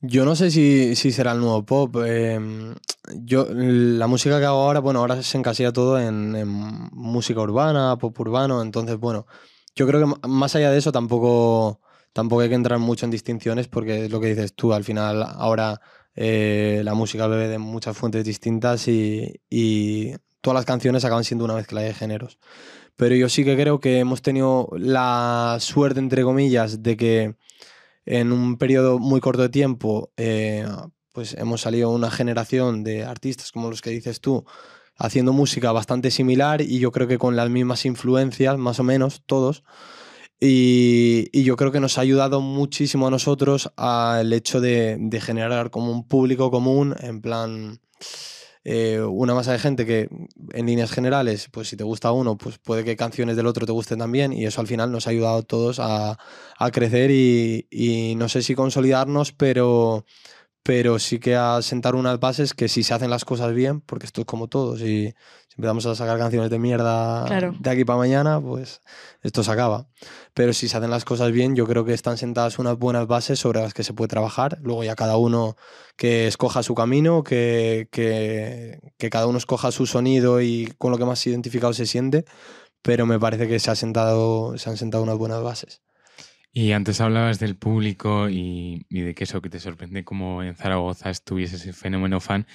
Yo 0.00 0.24
no 0.24 0.36
sé 0.36 0.50
si, 0.50 0.94
si 0.94 1.10
será 1.10 1.32
el 1.32 1.40
nuevo 1.40 1.64
pop. 1.64 1.96
eh, 2.04 2.74
yo, 3.14 3.46
la 3.50 4.06
música 4.06 4.38
que 4.38 4.46
hago 4.46 4.58
ahora, 4.62 4.80
bueno, 4.80 5.00
ahora 5.00 5.22
se 5.22 5.38
encasilla 5.38 5.72
todo 5.72 5.98
en, 5.98 6.48
música 6.92 7.40
urbana, 7.40 7.96
pop 7.98 8.18
urbano. 8.20 8.62
Entonces, 8.62 8.98
bueno, 8.98 9.26
yo 9.74 9.86
creo 9.86 10.06
que 10.06 10.28
más 10.28 10.54
allá 10.56 10.70
de 10.70 10.78
eso 10.78 10.92
tampoco, 10.92 11.80
tampoco 12.12 12.42
hay 12.42 12.48
que 12.48 12.54
entrar 12.54 12.78
mucho 12.78 13.06
en 13.06 13.10
distinciones 13.10 13.68
porque 13.68 14.06
es 14.06 14.10
lo 14.10 14.20
que 14.20 14.28
dices 14.28 14.54
tú. 14.54 14.72
Al 14.72 14.84
final, 14.84 15.22
ahora 15.22 15.80
eh, 16.14 16.82
la 16.84 16.94
música 16.94 17.26
bebe 17.26 17.48
de 17.48 17.58
muchas 17.58 17.96
fuentes 17.96 18.24
distintas 18.24 18.88
y, 18.88 19.40
y 19.50 20.14
todas 20.40 20.56
las 20.56 20.64
canciones 20.64 21.04
acaban 21.04 21.24
siendo 21.24 21.44
una 21.44 21.54
mezcla 21.54 21.80
de 21.80 21.94
géneros. 21.94 22.38
Pero 22.96 23.14
yo 23.14 23.28
sí 23.28 23.44
que 23.44 23.56
creo 23.56 23.78
que 23.80 23.98
hemos 23.98 24.22
tenido 24.22 24.68
la 24.78 25.58
suerte, 25.60 26.00
entre 26.00 26.22
comillas, 26.22 26.82
de 26.82 26.96
que 26.96 27.36
en 28.06 28.32
un 28.32 28.56
periodo 28.56 28.98
muy 28.98 29.20
corto 29.20 29.42
de 29.42 29.48
tiempo, 29.50 30.10
eh, 30.16 30.66
pues 31.12 31.34
hemos 31.34 31.60
salido 31.62 31.90
una 31.90 32.10
generación 32.10 32.84
de 32.84 33.04
artistas 33.04 33.52
como 33.52 33.70
los 33.70 33.82
que 33.82 33.90
dices 33.90 34.20
tú, 34.20 34.44
haciendo 34.96 35.32
música 35.32 35.72
bastante 35.72 36.10
similar 36.10 36.62
y 36.62 36.78
yo 36.78 36.92
creo 36.92 37.08
que 37.08 37.18
con 37.18 37.36
las 37.36 37.50
mismas 37.50 37.84
influencias, 37.84 38.56
más 38.58 38.80
o 38.80 38.84
menos, 38.84 39.22
todos. 39.26 39.62
Y, 40.40 41.30
yo 41.42 41.56
creo 41.56 41.72
que 41.72 41.80
nos 41.80 41.98
ha 41.98 42.02
ayudado 42.02 42.40
muchísimo 42.40 43.06
a 43.06 43.10
nosotros 43.10 43.72
al 43.76 44.32
hecho 44.32 44.60
de, 44.60 44.96
de 44.98 45.20
generar 45.20 45.70
como 45.70 45.90
un 45.92 46.06
público 46.06 46.50
común, 46.50 46.94
en 47.00 47.20
plan, 47.22 47.80
eh, 48.68 49.00
una 49.00 49.32
masa 49.32 49.52
de 49.52 49.60
gente 49.60 49.86
que 49.86 50.08
en 50.52 50.66
líneas 50.66 50.90
generales, 50.90 51.48
pues 51.52 51.68
si 51.68 51.76
te 51.76 51.84
gusta 51.84 52.10
uno, 52.10 52.36
pues 52.36 52.58
puede 52.58 52.82
que 52.82 52.96
canciones 52.96 53.36
del 53.36 53.46
otro 53.46 53.64
te 53.64 53.70
gusten 53.70 54.00
también 54.00 54.32
y 54.32 54.44
eso 54.44 54.60
al 54.60 54.66
final 54.66 54.90
nos 54.90 55.06
ha 55.06 55.10
ayudado 55.10 55.38
a 55.38 55.42
todos 55.42 55.78
a, 55.78 56.18
crecer 56.72 57.12
y 57.12 58.14
no 58.16 58.28
sé 58.28 58.42
si 58.42 58.56
consolidarnos, 58.56 59.30
pero, 59.30 60.04
pero 60.66 60.98
sí 60.98 61.20
que 61.20 61.36
a 61.36 61.62
sentar 61.62 61.94
unas 61.94 62.18
bases 62.18 62.52
que 62.52 62.68
si 62.68 62.82
se 62.82 62.92
hacen 62.92 63.08
las 63.08 63.24
cosas 63.24 63.54
bien, 63.54 63.80
porque 63.80 64.04
esto 64.04 64.22
es 64.22 64.26
como 64.26 64.48
todo, 64.48 64.76
si, 64.76 65.14
si 65.46 65.54
empezamos 65.56 65.86
a 65.86 65.94
sacar 65.94 66.18
canciones 66.18 66.50
de 66.50 66.58
mierda 66.58 67.24
Claro. 67.26 67.54
de 67.56 67.70
aquí 67.70 67.84
para 67.84 67.98
mañana, 67.98 68.40
pues 68.40 68.80
esto 69.22 69.44
se 69.44 69.50
acaba. 69.52 69.86
Pero 70.34 70.52
si 70.52 70.68
se 70.68 70.76
hacen 70.76 70.90
las 70.90 71.04
cosas 71.04 71.30
bien, 71.30 71.54
yo 71.54 71.68
creo 71.68 71.84
que 71.84 71.94
están 71.94 72.18
sentadas 72.18 72.58
unas 72.58 72.76
buenas 72.78 73.06
bases 73.06 73.38
sobre 73.38 73.60
las 73.60 73.74
que 73.74 73.84
se 73.84 73.92
puede 73.94 74.08
trabajar. 74.08 74.58
Luego 74.60 74.82
ya 74.82 74.96
cada 74.96 75.16
uno 75.16 75.56
que 75.96 76.26
escoja 76.26 76.64
su 76.64 76.74
camino, 76.74 77.22
que, 77.22 77.88
que, 77.92 78.80
que 78.98 79.08
cada 79.10 79.28
uno 79.28 79.38
escoja 79.38 79.70
su 79.70 79.86
sonido 79.86 80.40
y 80.40 80.74
con 80.78 80.90
lo 80.90 80.98
que 80.98 81.04
más 81.04 81.24
identificado 81.28 81.72
se 81.74 81.86
siente. 81.86 82.24
Pero 82.82 83.06
me 83.06 83.20
parece 83.20 83.46
que 83.46 83.60
se, 83.60 83.70
ha 83.70 83.76
sentado, 83.76 84.58
se 84.58 84.68
han 84.68 84.76
sentado 84.76 85.04
unas 85.04 85.16
buenas 85.16 85.42
bases. 85.44 85.80
Y 86.58 86.72
antes 86.72 87.02
hablabas 87.02 87.38
del 87.38 87.54
público 87.54 88.30
y, 88.30 88.86
de 88.88 89.14
que 89.14 89.24
eso, 89.24 89.42
que 89.42 89.50
te 89.50 89.60
sorprende 89.60 90.04
como 90.04 90.42
en 90.42 90.54
Zaragoza 90.54 91.10
estuviese 91.10 91.56
ese 91.56 91.74
fenómeno 91.74 92.18
fan. 92.18 92.46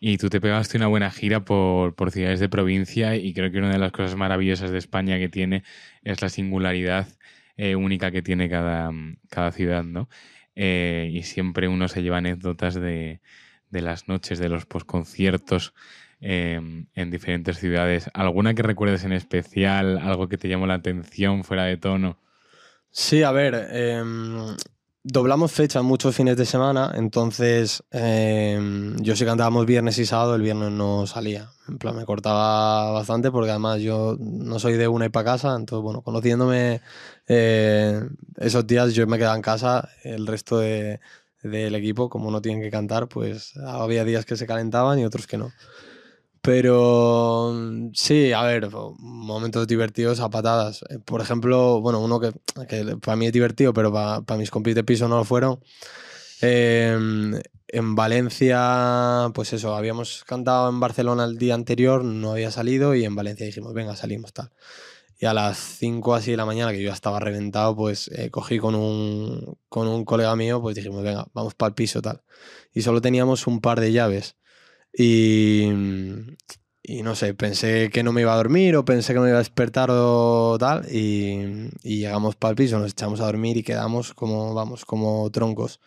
Y 0.00 0.18
tú 0.18 0.28
te 0.28 0.40
pegaste 0.40 0.76
una 0.76 0.88
buena 0.88 1.08
gira 1.12 1.44
por, 1.44 1.94
por 1.94 2.10
ciudades 2.10 2.40
de 2.40 2.48
provincia 2.48 3.14
y 3.14 3.32
creo 3.32 3.52
que 3.52 3.58
una 3.58 3.70
de 3.70 3.78
las 3.78 3.92
cosas 3.92 4.16
maravillosas 4.16 4.72
de 4.72 4.78
España 4.78 5.18
que 5.20 5.28
tiene 5.28 5.62
es 6.02 6.20
la 6.20 6.30
singularidad 6.30 7.06
eh, 7.56 7.76
única 7.76 8.10
que 8.10 8.22
tiene 8.22 8.50
cada, 8.50 8.90
cada 9.30 9.52
ciudad, 9.52 9.84
¿no? 9.84 10.08
Eh, 10.56 11.10
y 11.12 11.22
siempre 11.22 11.68
uno 11.68 11.86
se 11.86 12.02
lleva 12.02 12.16
anécdotas 12.18 12.74
de, 12.74 13.20
de 13.70 13.80
las 13.82 14.08
noches, 14.08 14.40
de 14.40 14.48
los 14.48 14.66
posconciertos 14.66 15.74
eh, 16.20 16.60
en 16.92 17.10
diferentes 17.12 17.58
ciudades. 17.58 18.10
¿Alguna 18.14 18.54
que 18.54 18.64
recuerdes 18.64 19.04
en 19.04 19.12
especial? 19.12 19.98
¿Algo 19.98 20.28
que 20.28 20.38
te 20.38 20.48
llamó 20.48 20.66
la 20.66 20.74
atención 20.74 21.44
fuera 21.44 21.66
de 21.66 21.76
tono? 21.76 22.18
Sí, 22.96 23.22
a 23.24 23.32
ver, 23.32 23.54
em, 23.72 24.56
doblamos 25.02 25.50
fechas 25.52 25.82
muchos 25.82 26.14
fines 26.14 26.36
de 26.36 26.46
semana, 26.46 26.92
entonces 26.94 27.82
em, 27.90 28.96
yo 29.02 29.16
sí 29.16 29.24
cantábamos 29.24 29.66
viernes 29.66 29.98
y 29.98 30.06
sábado, 30.06 30.36
el 30.36 30.42
viernes 30.42 30.70
no 30.70 31.04
salía. 31.06 31.50
En 31.68 31.78
plan, 31.78 31.96
me 31.96 32.04
cortaba 32.04 32.92
bastante 32.92 33.30
porque 33.32 33.50
además 33.50 33.80
yo 33.80 34.16
no 34.20 34.58
soy 34.60 34.74
de 34.74 34.86
una 34.86 35.06
y 35.06 35.08
para 35.08 35.24
casa, 35.32 35.56
entonces 35.56 35.82
bueno, 35.82 36.02
conociéndome 36.02 36.82
eh, 37.26 38.00
esos 38.36 38.64
días 38.66 38.94
yo 38.94 39.06
me 39.08 39.18
quedaba 39.18 39.34
en 39.36 39.42
casa, 39.42 39.88
el 40.04 40.26
resto 40.26 40.58
de- 40.58 41.00
del 41.42 41.74
equipo, 41.74 42.08
como 42.08 42.30
no 42.30 42.40
tienen 42.40 42.62
que 42.62 42.70
cantar, 42.70 43.06
pues 43.08 43.54
había 43.58 44.04
días 44.04 44.24
que 44.24 44.36
se 44.36 44.46
calentaban 44.46 44.98
y 44.98 45.04
otros 45.04 45.26
que 45.26 45.36
no. 45.36 45.52
Pero 46.44 47.54
sí, 47.94 48.32
a 48.32 48.42
ver, 48.42 48.68
momentos 48.98 49.66
divertidos 49.66 50.20
a 50.20 50.28
patadas. 50.28 50.82
Eh, 50.90 50.98
Por 50.98 51.22
ejemplo, 51.22 51.80
bueno, 51.80 52.00
uno 52.00 52.20
que, 52.20 52.32
que 52.68 52.98
para 52.98 53.16
mí 53.16 53.26
es 53.26 53.32
divertido, 53.32 53.72
pero 53.72 53.90
para 53.90 54.36
mis 54.38 54.50
compis 54.50 54.74
de 54.74 54.84
piso 54.84 55.08
no 55.08 55.16
lo 55.16 55.24
fueron. 55.24 55.60
Eh, 56.42 56.98
en 57.68 57.94
Valencia, 57.94 59.30
pues 59.34 59.54
eso, 59.54 59.74
habíamos 59.74 60.22
cantado 60.24 60.68
en 60.68 60.80
Barcelona 60.80 61.24
el 61.24 61.38
día 61.38 61.54
anterior, 61.54 62.04
no 62.04 62.32
había 62.32 62.50
salido 62.50 62.94
y 62.94 63.04
en 63.06 63.14
Valencia 63.16 63.46
dijimos, 63.46 63.72
venga, 63.72 63.96
salimos 63.96 64.34
tal. 64.34 64.50
Y 65.18 65.26
a 65.26 65.32
las 65.34 65.58
5 65.58 66.14
así 66.14 66.32
de 66.32 66.36
la 66.36 66.44
mañana, 66.46 66.72
que 66.72 66.82
yo 66.82 66.88
ya 66.88 66.94
estaba 66.94 67.20
reventado, 67.20 67.74
pues 67.74 68.08
eh, 68.08 68.30
cogí 68.30 68.58
con 68.58 68.74
un, 68.74 69.56
con 69.70 69.88
un 69.88 70.04
colega 70.04 70.36
mío, 70.36 70.60
pues 70.60 70.76
dijimos, 70.76 71.02
venga, 71.02 71.26
vamos 71.32 71.54
para 71.54 71.68
el 71.70 71.74
piso 71.74 72.02
tal. 72.02 72.22
Y 72.74 72.82
solo 72.82 73.00
teníamos 73.00 73.46
un 73.46 73.60
par 73.60 73.80
de 73.80 73.92
llaves. 73.92 74.36
Y, 74.96 75.70
y 76.82 77.02
no 77.02 77.14
sé, 77.16 77.34
pensé 77.34 77.90
que 77.90 78.02
no 78.02 78.12
me 78.12 78.20
iba 78.22 78.32
a 78.32 78.36
dormir 78.36 78.76
o 78.76 78.84
pensé 78.84 79.12
que 79.12 79.16
no 79.18 79.22
me 79.22 79.30
iba 79.30 79.38
a 79.38 79.40
despertar 79.40 79.88
o 79.92 80.56
tal. 80.58 80.86
Y, 80.92 81.70
y 81.82 81.98
llegamos 82.00 82.36
para 82.36 82.50
el 82.50 82.56
piso, 82.56 82.78
nos 82.78 82.92
echamos 82.92 83.20
a 83.20 83.26
dormir 83.26 83.56
y 83.56 83.62
quedamos 83.62 84.14
como, 84.14 84.54
vamos, 84.54 84.84
como 84.84 85.30
troncos. 85.30 85.80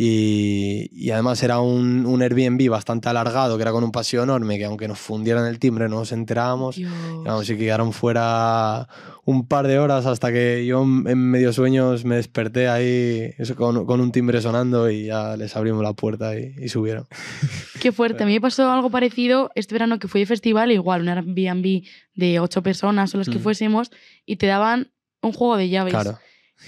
Y, 0.00 0.88
y 0.92 1.10
además 1.10 1.42
era 1.42 1.58
un, 1.58 2.06
un 2.06 2.22
Airbnb 2.22 2.68
bastante 2.70 3.08
alargado, 3.08 3.56
que 3.56 3.62
era 3.62 3.72
con 3.72 3.82
un 3.82 3.90
pasillo 3.90 4.22
enorme, 4.22 4.56
que 4.56 4.64
aunque 4.64 4.86
nos 4.86 5.00
fundieran 5.00 5.44
el 5.46 5.58
timbre 5.58 5.88
no 5.88 5.96
nos 5.96 6.12
enterábamos. 6.12 6.76
Dios. 6.76 6.92
Vamos, 7.24 7.50
y 7.50 7.54
que 7.56 7.64
quedaron 7.64 7.92
fuera 7.92 8.86
un 9.24 9.48
par 9.48 9.66
de 9.66 9.80
horas 9.80 10.06
hasta 10.06 10.30
que 10.32 10.64
yo 10.64 10.82
en 10.82 11.18
medio 11.30 11.52
sueños 11.52 12.04
me 12.04 12.14
desperté 12.14 12.68
ahí 12.68 13.34
eso, 13.38 13.56
con, 13.56 13.84
con 13.86 14.00
un 14.00 14.12
timbre 14.12 14.40
sonando 14.40 14.88
y 14.88 15.06
ya 15.06 15.36
les 15.36 15.56
abrimos 15.56 15.82
la 15.82 15.94
puerta 15.94 16.38
y, 16.38 16.54
y 16.56 16.68
subieron. 16.68 17.08
Qué 17.80 17.90
fuerte. 17.90 18.22
A 18.22 18.26
mí 18.26 18.34
me 18.34 18.40
pasó 18.40 18.70
algo 18.70 18.90
parecido 18.90 19.50
este 19.56 19.74
verano 19.74 19.98
que 19.98 20.06
fui 20.06 20.20
de 20.20 20.26
festival, 20.26 20.70
igual, 20.70 21.02
un 21.02 21.08
Airbnb 21.08 21.82
de 22.14 22.38
ocho 22.38 22.62
personas 22.62 23.12
o 23.14 23.18
las 23.18 23.28
que 23.28 23.38
Mm. 23.38 23.42
fuésemos, 23.42 23.90
y 24.24 24.36
te 24.36 24.46
daban 24.46 24.92
un 25.22 25.32
juego 25.32 25.56
de 25.56 25.68
llaves. 25.68 25.92
Claro. 25.92 26.18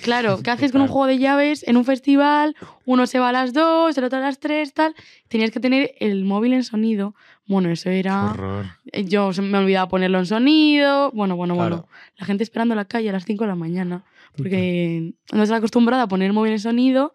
Claro, 0.02 0.40
¿qué 0.42 0.50
haces 0.50 0.72
con 0.72 0.80
un 0.80 0.88
juego 0.88 1.06
de 1.06 1.18
llaves 1.18 1.62
en 1.66 1.76
un 1.76 1.84
festival? 1.84 2.54
Uno 2.86 3.06
se 3.06 3.18
va 3.18 3.30
a 3.30 3.32
las 3.32 3.52
dos, 3.52 3.96
el 3.98 4.04
otro 4.04 4.18
a 4.18 4.22
las 4.22 4.38
tres, 4.38 4.72
tal. 4.72 4.94
Tenías 5.28 5.50
que 5.50 5.60
tener 5.60 5.92
el 5.98 6.24
móvil 6.24 6.52
en 6.54 6.62
sonido. 6.64 7.14
Bueno, 7.46 7.70
eso 7.70 7.90
era... 7.90 8.30
horror. 8.30 8.66
Eh, 8.92 9.04
Yo 9.04 9.30
me 9.42 9.58
olvidaba 9.58 9.88
ponerlo 9.88 10.18
en 10.18 10.26
sonido. 10.26 11.10
Bueno, 11.12 11.36
bueno, 11.36 11.54
Claro. 11.54 11.76
bueno. 11.76 11.88
La 12.16 12.26
gente 12.26 12.44
esperando 12.44 12.74
en 12.74 12.78
la 12.78 12.84
calle 12.84 13.10
a 13.10 13.12
las 13.12 13.24
5 13.24 13.44
de 13.44 13.48
la 13.48 13.56
mañana. 13.56 14.04
Porque 14.36 15.12
no 15.32 15.42
estás 15.42 15.58
acostumbrada 15.58 16.04
a 16.04 16.08
poner 16.08 16.26
el 16.28 16.32
móvil 16.32 16.52
en 16.52 16.60
sonido, 16.60 17.12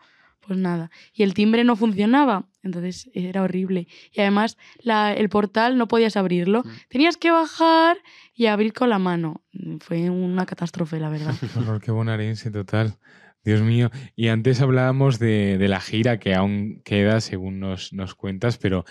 pues 0.47 0.59
nada. 0.59 0.91
Y 1.13 1.23
el 1.23 1.33
timbre 1.33 1.63
no 1.63 1.75
funcionaba. 1.75 2.47
Entonces 2.63 3.09
era 3.13 3.43
horrible. 3.43 3.87
Y 4.11 4.21
además 4.21 4.57
la- 4.79 5.13
el 5.13 5.29
portal 5.29 5.77
no 5.77 5.87
podías 5.87 6.17
abrirlo. 6.17 6.63
Mm. 6.63 6.69
Tenías 6.89 7.17
que 7.17 7.31
bajar 7.31 7.97
y 8.33 8.47
abrir 8.47 8.73
con 8.73 8.89
la 8.89 8.99
mano. 8.99 9.43
Fue 9.79 10.09
una 10.09 10.45
catástrofe, 10.45 10.99
la 10.99 11.09
verdad. 11.09 11.33
Qué 11.53 11.59
horror, 11.59 11.81
qué 11.81 11.91
bonaerense 11.91 12.51
total. 12.51 12.97
Dios 13.43 13.61
mío. 13.61 13.91
Y 14.15 14.29
antes 14.29 14.61
hablábamos 14.61 15.19
de, 15.19 15.57
de 15.59 15.67
la 15.67 15.79
gira 15.79 16.17
que 16.19 16.33
aún 16.33 16.81
queda, 16.83 17.21
según 17.21 17.59
nos, 17.59 17.93
nos 17.93 18.15
cuentas, 18.15 18.57
pero 18.57 18.85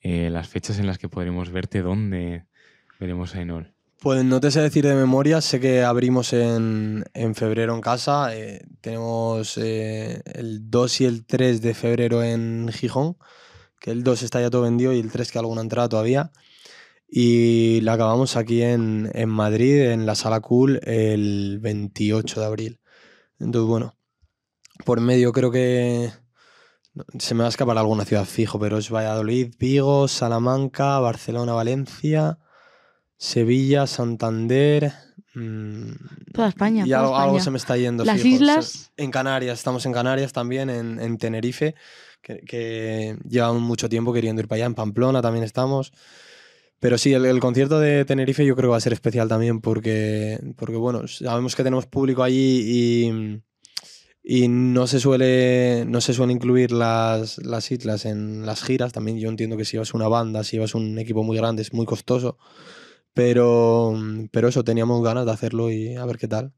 eh, 0.00 0.30
las 0.30 0.48
fechas 0.48 0.78
en 0.80 0.86
las 0.86 0.98
que 0.98 1.08
podremos 1.08 1.50
verte, 1.52 1.80
dónde 1.82 2.44
veremos 2.98 3.34
a 3.36 3.40
Enol. 3.42 3.72
Pues 4.00 4.24
no 4.24 4.40
te 4.40 4.50
sé 4.50 4.62
decir 4.62 4.86
de 4.86 4.94
memoria, 4.94 5.42
sé 5.42 5.60
que 5.60 5.82
abrimos 5.82 6.32
en, 6.32 7.04
en 7.12 7.34
febrero 7.34 7.74
en 7.74 7.82
casa, 7.82 8.34
eh, 8.34 8.62
tenemos 8.80 9.58
eh, 9.58 10.22
el 10.24 10.70
2 10.70 11.00
y 11.02 11.04
el 11.04 11.26
3 11.26 11.60
de 11.60 11.74
febrero 11.74 12.22
en 12.22 12.70
Gijón, 12.72 13.18
que 13.78 13.90
el 13.90 14.02
2 14.02 14.22
está 14.22 14.40
ya 14.40 14.48
todo 14.48 14.62
vendido 14.62 14.94
y 14.94 15.00
el 15.00 15.12
3 15.12 15.30
que 15.30 15.38
alguna 15.38 15.60
entrada 15.60 15.90
todavía. 15.90 16.32
Y 17.10 17.82
la 17.82 17.92
acabamos 17.92 18.36
aquí 18.36 18.62
en, 18.62 19.10
en 19.12 19.28
Madrid, 19.28 19.90
en 19.90 20.06
la 20.06 20.14
Sala 20.14 20.40
Cool, 20.40 20.80
el 20.84 21.58
28 21.60 22.40
de 22.40 22.46
abril. 22.46 22.80
Entonces, 23.38 23.68
bueno, 23.68 23.96
por 24.86 25.02
medio 25.02 25.32
creo 25.32 25.50
que 25.50 26.10
se 27.18 27.34
me 27.34 27.40
va 27.40 27.46
a 27.46 27.50
escapar 27.50 27.76
alguna 27.76 28.06
ciudad 28.06 28.24
fijo, 28.24 28.58
pero 28.58 28.78
es 28.78 28.90
Valladolid, 28.90 29.54
Vigo, 29.58 30.08
Salamanca, 30.08 30.98
Barcelona, 31.00 31.52
Valencia, 31.52 32.38
Sevilla, 33.22 33.86
Santander. 33.86 34.92
mm, 35.34 35.90
Toda 36.32 36.48
España. 36.48 36.84
y 36.86 36.90
toda 36.90 37.22
algo, 37.22 37.38
se 37.38 37.50
me 37.50 37.58
está 37.58 37.76
yendo. 37.76 38.02
Las 38.02 38.18
fijo. 38.22 38.36
islas. 38.36 38.92
En 38.96 39.10
Canarias, 39.10 39.58
estamos 39.58 39.84
en 39.84 39.92
Canarias 39.92 40.32
también, 40.32 40.70
en, 40.70 40.98
en 40.98 41.18
Tenerife, 41.18 41.74
que, 42.22 42.38
que 42.40 43.18
llevamos 43.28 43.60
mucho 43.60 43.90
tiempo 43.90 44.14
queriendo 44.14 44.40
ir 44.40 44.48
para 44.48 44.56
allá. 44.56 44.66
En 44.66 44.74
Pamplona 44.74 45.20
también 45.20 45.44
estamos. 45.44 45.92
Pero 46.78 46.96
sí, 46.96 47.12
el, 47.12 47.26
el 47.26 47.40
concierto 47.40 47.78
de 47.78 48.06
Tenerife 48.06 48.44
yo 48.46 48.56
creo 48.56 48.68
que 48.68 48.72
va 48.72 48.78
a 48.78 48.80
ser 48.80 48.94
especial 48.94 49.28
también 49.28 49.60
porque, 49.60 50.38
porque 50.56 50.76
bueno, 50.76 51.06
sabemos 51.06 51.54
que 51.54 51.62
tenemos 51.62 51.84
público 51.84 52.22
allí 52.22 52.62
y, 52.64 53.42
y 54.22 54.48
no 54.48 54.86
se 54.86 54.98
suele 54.98 55.84
no 55.86 56.00
se 56.00 56.14
suelen 56.14 56.36
incluir 56.36 56.72
las, 56.72 57.36
las 57.44 57.70
islas 57.70 58.06
en 58.06 58.46
las 58.46 58.62
giras. 58.62 58.94
También 58.94 59.18
yo 59.18 59.28
entiendo 59.28 59.58
que 59.58 59.66
si 59.66 59.72
llevas 59.72 59.92
una 59.92 60.08
banda, 60.08 60.42
si 60.42 60.56
llevas 60.56 60.74
un 60.74 60.98
equipo 60.98 61.22
muy 61.22 61.36
grande, 61.36 61.60
es 61.60 61.74
muy 61.74 61.84
costoso. 61.84 62.38
Pero, 63.14 63.94
pero 64.30 64.48
eso, 64.48 64.64
teníamos 64.64 65.02
ganas 65.02 65.26
de 65.26 65.32
hacerlo 65.32 65.70
y 65.70 65.96
a 65.96 66.04
ver 66.06 66.16
qué 66.18 66.28
tal. 66.28 66.52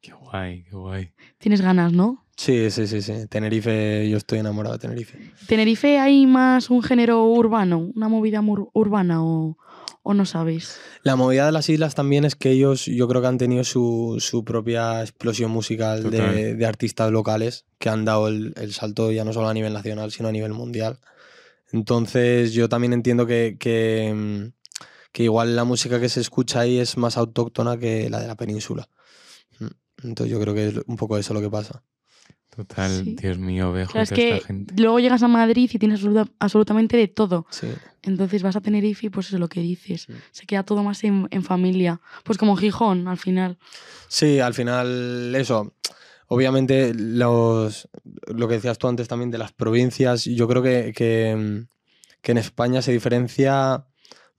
Qué 0.00 0.12
guay, 0.12 0.64
qué 0.64 0.70
guay. 0.76 1.12
Tienes 1.38 1.60
ganas, 1.60 1.92
¿no? 1.92 2.26
Sí, 2.36 2.70
sí, 2.70 2.86
sí, 2.86 3.02
sí. 3.02 3.12
Tenerife, 3.28 4.08
yo 4.08 4.16
estoy 4.16 4.38
enamorado 4.40 4.74
de 4.74 4.80
Tenerife. 4.80 5.18
¿Tenerife 5.46 5.98
hay 5.98 6.26
más 6.26 6.70
un 6.70 6.82
género 6.82 7.24
urbano, 7.26 7.90
una 7.94 8.08
movida 8.08 8.40
mur- 8.40 8.70
urbana 8.72 9.22
o, 9.22 9.58
o 10.02 10.14
no 10.14 10.24
sabes? 10.24 10.80
La 11.04 11.14
movida 11.14 11.46
de 11.46 11.52
las 11.52 11.68
islas 11.68 11.94
también 11.94 12.24
es 12.24 12.34
que 12.34 12.50
ellos, 12.50 12.86
yo 12.86 13.06
creo 13.06 13.20
que 13.20 13.28
han 13.28 13.38
tenido 13.38 13.62
su, 13.64 14.16
su 14.18 14.44
propia 14.44 15.02
explosión 15.02 15.50
musical 15.50 16.10
de, 16.10 16.54
de 16.56 16.66
artistas 16.66 17.12
locales 17.12 17.66
que 17.78 17.90
han 17.90 18.04
dado 18.04 18.28
el, 18.28 18.54
el 18.56 18.72
salto 18.72 19.12
ya 19.12 19.24
no 19.24 19.32
solo 19.32 19.48
a 19.48 19.54
nivel 19.54 19.72
nacional, 19.74 20.10
sino 20.10 20.28
a 20.28 20.32
nivel 20.32 20.52
mundial. 20.54 20.98
Entonces, 21.70 22.52
yo 22.54 22.68
también 22.68 22.92
entiendo 22.92 23.26
que, 23.26 23.56
que, 23.58 24.12
mm, 24.14 24.52
que 25.12 25.24
igual 25.24 25.54
la 25.54 25.64
música 25.64 26.00
que 26.00 26.08
se 26.08 26.20
escucha 26.20 26.60
ahí 26.60 26.78
es 26.78 26.96
más 26.96 27.16
autóctona 27.16 27.76
que 27.78 28.08
la 28.10 28.18
de 28.20 28.26
la 28.26 28.34
península. 28.36 28.88
Mm. 29.60 29.66
Entonces, 30.08 30.32
yo 30.32 30.40
creo 30.40 30.54
que 30.54 30.68
es 30.68 30.74
un 30.86 30.96
poco 30.96 31.18
eso 31.18 31.34
lo 31.34 31.40
que 31.40 31.50
pasa. 31.50 31.82
Total, 32.54 32.90
Sí. 33.04 33.16
Dios 33.18 33.38
mío, 33.38 33.72
veo 33.72 33.86
Claro, 33.86 34.02
es 34.02 34.08
toda 34.10 34.16
que 34.16 34.34
esta 34.36 34.46
gente. 34.46 34.74
luego 34.76 35.00
llegas 35.00 35.22
a 35.22 35.28
Madrid 35.28 35.70
y 35.72 35.78
tienes 35.78 36.00
absoluta- 36.00 36.30
absolutamente 36.38 36.96
de 36.98 37.08
todo. 37.08 37.46
Sí. 37.50 37.68
Entonces 38.02 38.42
vas 38.42 38.56
a 38.56 38.60
Tenerife 38.60 39.06
y 39.06 39.08
pues 39.10 39.28
eso 39.28 39.36
es 39.36 39.40
lo 39.40 39.48
que 39.48 39.60
dices. 39.60 40.02
Sí. 40.02 40.12
Se 40.32 40.44
queda 40.46 40.62
todo 40.62 40.82
más 40.82 41.02
en, 41.04 41.28
en 41.30 41.42
familia. 41.44 42.00
Pues 42.24 42.36
como 42.36 42.56
Gijón, 42.56 43.08
al 43.08 43.16
final. 43.16 43.56
Sí, 44.08 44.38
al 44.40 44.52
final 44.52 45.34
eso. 45.34 45.72
Obviamente 46.28 46.92
los, 46.94 47.88
lo 48.26 48.48
que 48.48 48.54
decías 48.54 48.76
tú 48.78 48.88
antes 48.88 49.08
también 49.08 49.30
de 49.30 49.38
las 49.38 49.52
provincias, 49.52 50.24
yo 50.24 50.46
creo 50.48 50.62
que, 50.62 50.92
que, 50.94 51.34
mm, 51.36 51.68
que 52.20 52.32
en 52.32 52.38
España 52.38 52.82
se 52.82 52.92
diferencia 52.92 53.86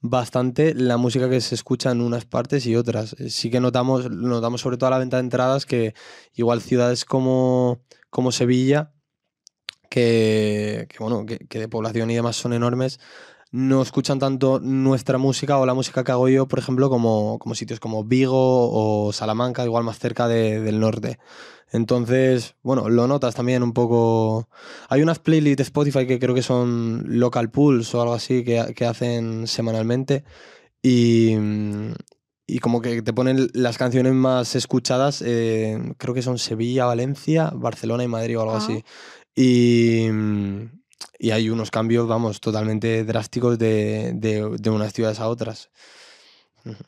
bastante 0.04 0.76
la 0.76 0.98
música 0.98 1.30
que 1.30 1.40
se 1.40 1.56
escucha 1.56 1.90
en 1.90 2.02
unas 2.02 2.26
partes 2.26 2.68
y 2.68 2.76
otras. 2.76 3.14
Eh, 3.20 3.30
Sí 3.30 3.50
que 3.50 3.60
notamos, 3.60 4.12
notamos 4.12 4.62
sobre 4.62 4.78
todo 4.78 4.88
a 4.88 4.92
la 4.92 5.00
venta 5.00 5.18
de 5.18 5.22
entradas 5.22 5.66
que 5.66 5.96
igual 6.36 6.62
ciudades 6.62 7.06
como, 7.06 7.82
como 8.10 8.32
Sevilla, 8.32 8.94
que, 9.90 10.88
que, 10.90 10.98
bueno, 11.00 11.26
que, 11.26 11.40
que 11.48 11.60
de 11.60 11.70
población 11.70 12.12
y 12.12 12.16
demás 12.16 12.36
son 12.36 12.52
enormes, 12.54 13.00
no 13.54 13.82
escuchan 13.84 14.18
tanto 14.20 14.60
nuestra 14.60 15.18
música 15.18 15.58
o 15.60 15.66
la 15.66 15.74
música 15.76 16.04
que 16.04 16.12
hago 16.12 16.28
yo, 16.28 16.48
por 16.48 16.58
ejemplo, 16.60 16.90
como, 16.90 17.38
como 17.40 17.54
sitios 17.56 17.80
como 17.80 18.04
Vigo 18.04 18.34
o 18.36 19.14
Salamanca, 19.14 19.64
igual 19.64 19.84
más 19.84 20.00
cerca 20.00 20.28
de- 20.28 20.60
del 20.60 20.80
norte. 20.80 21.20
Entonces, 21.72 22.56
bueno, 22.64 22.90
lo 22.90 23.08
notas 23.08 23.36
también 23.36 23.64
un 23.64 23.74
poco. 23.74 24.48
Hay 24.90 25.02
unas 25.02 25.20
playlists 25.20 25.58
de 25.58 25.64
Spotify 25.64 26.06
que 26.08 26.20
creo 26.20 26.36
que 26.36 26.42
son 26.44 27.04
Local 27.08 27.50
Pulse 27.52 27.96
o 27.96 28.02
algo 28.02 28.14
así 28.16 28.44
que, 28.44 28.74
que 28.76 28.86
hacen 28.86 29.46
semanalmente 29.48 30.24
y, 30.82 31.36
y 32.48 32.60
como 32.60 32.82
que 32.82 33.02
te 33.04 33.14
ponen 33.14 33.50
las 33.54 33.78
canciones 33.78 34.14
más 34.14 34.56
escuchadas, 34.56 35.24
eh, 35.26 35.80
creo 35.98 36.14
que 36.14 36.22
son 36.22 36.38
Sevilla, 36.40 36.86
Valencia, 36.86 37.52
Barcelona 37.56 38.04
y 38.04 38.08
Madrid 38.08 38.38
o 38.38 38.42
algo 38.42 38.54
Ah. 38.56 38.58
así. 38.58 38.84
Y, 39.36 40.08
y 41.20 41.32
hay 41.32 41.50
unos 41.50 41.72
cambios, 41.72 42.08
vamos, 42.08 42.40
totalmente 42.40 43.04
drásticos 43.04 43.58
de, 43.58 44.12
de, 44.16 44.58
de 44.60 44.70
unas 44.70 44.94
ciudades 44.94 45.20
a 45.20 45.28
otras. 45.28 45.70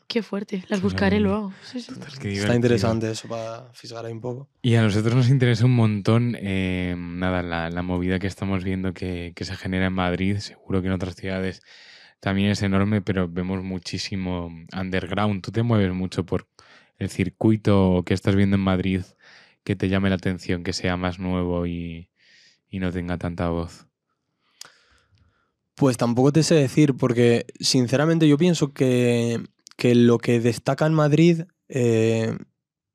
Qué 0.06 0.22
fuerte. 0.22 0.64
Las 0.68 0.80
Qué 0.80 0.84
buscaré 0.84 1.20
luego. 1.20 1.52
Sí, 1.62 1.80
sí. 1.80 1.92
Total, 1.92 2.18
qué 2.18 2.32
Está 2.32 2.54
interesante 2.54 3.10
eso 3.10 3.28
para 3.28 3.70
fisgar 3.74 4.06
ahí 4.06 4.12
un 4.12 4.22
poco. 4.22 4.48
Y 4.62 4.74
a 4.74 4.82
nosotros 4.82 5.14
nos 5.14 5.28
interesa 5.28 5.66
un 5.66 5.76
montón, 5.76 6.34
eh, 6.40 6.94
nada, 6.96 7.42
la, 7.42 7.68
la 7.68 7.82
movida 7.82 8.18
que 8.18 8.26
estamos 8.26 8.64
viendo 8.64 8.94
que, 8.94 9.32
que 9.36 9.44
se 9.44 9.54
genera 9.54 9.86
en 9.86 9.92
Madrid. 9.92 10.38
Seguro 10.38 10.80
que 10.80 10.86
en 10.86 10.94
otras 10.94 11.14
ciudades 11.14 11.60
también 12.20 12.50
es 12.50 12.62
enorme, 12.62 13.02
pero 13.02 13.28
vemos 13.28 13.62
muchísimo 13.62 14.50
underground. 14.74 15.42
Tú 15.42 15.52
te 15.52 15.62
mueves 15.62 15.92
mucho 15.92 16.24
por 16.24 16.48
el 16.98 17.10
circuito 17.10 18.02
que 18.06 18.14
estás 18.14 18.34
viendo 18.34 18.56
en 18.56 18.62
Madrid 18.62 19.02
que 19.62 19.76
te 19.76 19.88
llame 19.88 20.08
la 20.08 20.14
atención, 20.14 20.62
que 20.62 20.72
sea 20.72 20.96
más 20.96 21.18
nuevo 21.18 21.66
y, 21.66 22.08
y 22.70 22.78
no 22.78 22.92
tenga 22.92 23.18
tanta 23.18 23.48
voz. 23.48 23.88
Pues 25.76 25.98
tampoco 25.98 26.32
te 26.32 26.42
sé 26.42 26.54
decir, 26.54 26.96
porque 26.96 27.44
sinceramente 27.60 28.26
yo 28.26 28.38
pienso 28.38 28.72
que, 28.72 29.44
que 29.76 29.94
lo 29.94 30.16
que 30.16 30.40
destaca 30.40 30.86
en 30.86 30.94
Madrid, 30.94 31.42
eh, 31.68 32.34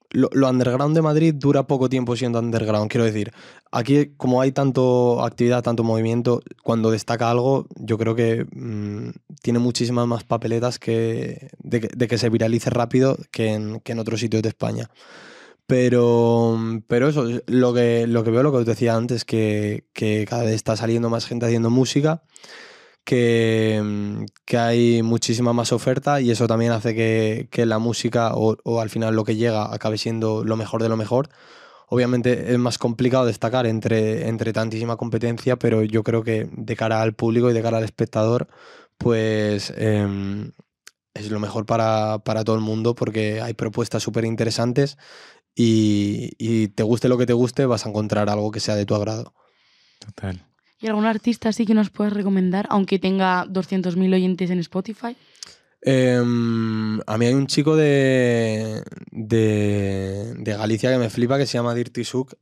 lo, 0.10 0.50
underground 0.50 0.96
de 0.96 1.04
Madrid 1.04 1.36
dura 1.36 1.68
poco 1.68 1.90
tiempo 1.90 2.16
siendo 2.16 2.40
underground. 2.40 2.90
Quiero 2.90 3.06
decir, 3.06 3.34
aquí 3.72 4.14
como 4.18 4.42
hay 4.42 4.52
tanto 4.52 5.24
actividad, 5.24 5.62
tanto 5.62 5.84
movimiento, 5.84 6.42
cuando 6.64 6.90
destaca 6.90 7.30
algo, 7.30 7.68
yo 7.76 8.00
creo 8.00 8.16
que 8.16 8.46
mm, 8.52 9.12
tiene 9.44 9.60
muchísimas 9.60 10.08
más 10.08 10.24
papeletas 10.24 10.80
que, 10.80 11.52
de 11.60 12.08
que 12.08 12.18
se 12.18 12.30
viralice 12.30 12.72
rápido 12.72 13.16
que 13.30 13.54
en, 13.54 13.80
que 13.82 13.92
en 13.92 14.00
otros 14.00 14.20
sitios 14.20 14.42
de 14.42 14.50
España. 14.50 14.90
Pero, 15.68 16.60
pero 16.88 17.10
eso, 17.10 17.28
lo 17.46 17.74
que, 17.76 18.08
lo 18.08 18.24
que 18.24 18.32
veo, 18.32 18.42
lo 18.42 18.52
que 18.52 18.58
os 18.58 18.66
decía 18.66 18.96
antes, 18.96 19.24
que, 19.24 19.86
que 19.94 20.26
cada 20.28 20.44
vez 20.44 20.56
está 20.56 20.76
saliendo 20.76 21.12
más 21.12 21.28
gente 21.28 21.46
haciendo 21.46 21.70
música 21.70 22.24
que, 23.04 23.82
mm, 23.84 24.26
que 24.46 24.58
hay 24.58 25.04
muchísima 25.04 25.54
más 25.54 25.72
oferta 25.72 26.22
y 26.22 26.32
eso 26.32 26.48
también 26.48 26.72
hace 26.72 26.96
que, 26.96 27.48
que 27.52 27.66
la 27.66 27.80
música 27.80 28.34
o, 28.36 28.58
o 28.64 28.82
al 28.82 28.90
final 28.90 29.16
lo 29.16 29.24
que 29.24 29.36
llega 29.36 29.74
acabe 29.74 29.98
siendo 29.98 30.44
lo 30.44 30.58
mejor 30.58 30.84
de 30.84 30.90
lo 30.90 30.98
mejor. 30.98 31.30
Obviamente 31.88 32.54
es 32.54 32.58
más 32.58 32.78
complicado 32.78 33.26
destacar 33.26 33.66
entre, 33.66 34.30
entre 34.30 34.54
tantísima 34.54 34.96
competencia, 34.96 35.58
pero 35.58 35.84
yo 35.84 36.04
creo 36.04 36.24
que 36.24 36.50
de 36.52 36.76
cara 36.76 37.02
al 37.02 37.14
público 37.14 37.50
y 37.50 37.54
de 37.54 37.62
cara 37.62 37.80
al 37.80 37.84
espectador, 37.84 38.48
pues 38.98 39.74
em, 39.76 40.54
es 41.14 41.30
lo 41.32 41.40
mejor 41.40 41.66
para, 41.66 42.20
para 42.20 42.44
todo 42.46 42.56
el 42.56 42.62
mundo 42.62 42.96
porque 42.96 43.42
hay 43.42 43.54
propuestas 43.54 44.04
súper 44.04 44.24
interesantes 44.24 44.98
y, 45.54 46.32
y 46.38 46.70
te 46.70 46.84
guste 46.84 47.10
lo 47.10 47.18
que 47.18 47.26
te 47.26 47.34
guste, 47.34 47.66
vas 47.66 47.86
a 47.86 47.90
encontrar 47.90 48.30
algo 48.30 48.52
que 48.52 48.62
sea 48.62 48.76
de 48.76 48.86
tu 48.86 48.96
agrado. 48.96 49.34
Total. 50.00 50.51
¿Y 50.82 50.88
algún 50.88 51.06
artista 51.06 51.50
así 51.50 51.66
que 51.66 51.74
nos 51.74 51.90
puedas 51.90 52.14
recomendar, 52.14 52.68
aunque 52.70 52.98
tenga 52.98 53.46
200.000 53.46 54.14
oyentes 54.14 54.50
en 54.50 54.60
Spotify? 54.60 55.16
Em, 55.82 57.00
a 57.08 57.18
mí 57.18 57.26
hay 57.26 57.34
un 57.34 57.48
chico 57.48 57.76
de, 57.76 58.84
de, 59.12 60.34
de 60.38 60.54
Galicia 60.54 60.92
que 60.92 60.98
me 60.98 61.10
flipa 61.10 61.38
que 61.38 61.46
se 61.46 61.58
llama 61.58 61.74
Dirty 61.74 62.04
Sook, 62.04 62.36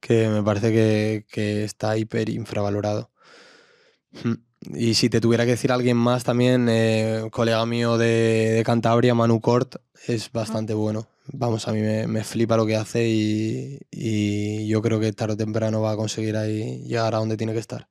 que 0.00 0.28
me 0.28 0.42
parece 0.42 0.72
que, 0.72 1.26
que 1.30 1.64
está 1.64 1.96
hiper 1.96 2.28
infravalorado. 2.28 3.10
Hmm. 4.22 4.34
Y 4.74 4.94
si 4.94 5.10
te 5.10 5.20
tuviera 5.20 5.44
que 5.44 5.52
decir 5.52 5.72
alguien 5.72 5.96
más 5.96 6.24
también, 6.24 6.68
eh, 6.70 7.28
colega 7.30 7.64
mío 7.66 7.98
de, 7.98 8.52
de 8.54 8.64
Cantabria, 8.64 9.14
Manu 9.14 9.40
Cort, 9.40 9.76
es 10.06 10.32
bastante 10.32 10.72
bueno. 10.74 11.06
Vamos, 11.32 11.68
a 11.68 11.72
mí 11.72 11.80
me, 11.80 12.06
me 12.06 12.22
flipa 12.24 12.56
lo 12.56 12.66
que 12.66 12.76
hace 12.76 13.08
y, 13.08 13.78
y 13.90 14.68
yo 14.68 14.82
creo 14.82 15.00
que 15.00 15.12
tarde 15.12 15.34
o 15.34 15.36
temprano 15.36 15.80
va 15.80 15.92
a 15.92 15.96
conseguir 15.96 16.36
ahí 16.36 16.80
llegar 16.86 17.14
a 17.14 17.18
donde 17.18 17.36
tiene 17.36 17.52
que 17.54 17.58
estar. 17.60 17.88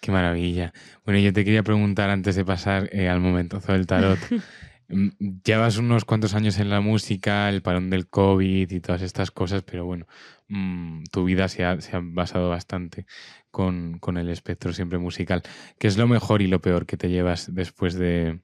Qué 0.00 0.10
maravilla. 0.10 0.72
Bueno, 1.04 1.20
yo 1.20 1.32
te 1.32 1.44
quería 1.44 1.62
preguntar 1.62 2.10
antes 2.10 2.34
de 2.34 2.44
pasar 2.44 2.88
eh, 2.92 3.08
al 3.08 3.20
momentazo 3.20 3.72
del 3.72 3.86
tarot. 3.86 4.28
Mm, 4.88 5.08
Llevas 5.44 5.78
unos 5.78 6.04
cuantos 6.04 6.34
años 6.34 6.58
en 6.58 6.68
la 6.68 6.80
música, 6.82 7.48
el 7.48 7.62
parón 7.62 7.88
del 7.88 8.08
COVID 8.08 8.70
y 8.70 8.80
todas 8.80 9.00
estas 9.00 9.30
cosas, 9.30 9.62
pero 9.62 9.86
bueno, 9.86 10.06
mm, 10.48 11.04
tu 11.10 11.24
vida 11.24 11.48
se 11.48 11.64
ha, 11.64 11.80
se 11.80 11.96
ha 11.96 12.00
basado 12.02 12.50
bastante 12.50 13.06
con, 13.50 13.98
con 14.00 14.18
el 14.18 14.28
espectro 14.28 14.72
siempre 14.74 14.98
musical. 14.98 15.42
¿Qué 15.78 15.86
es 15.86 15.96
lo 15.96 16.06
mejor 16.08 16.42
y 16.42 16.46
lo 16.48 16.60
peor 16.60 16.84
que 16.84 16.98
te 16.98 17.08
llevas 17.08 17.54
después 17.54 17.94
de, 17.94 18.40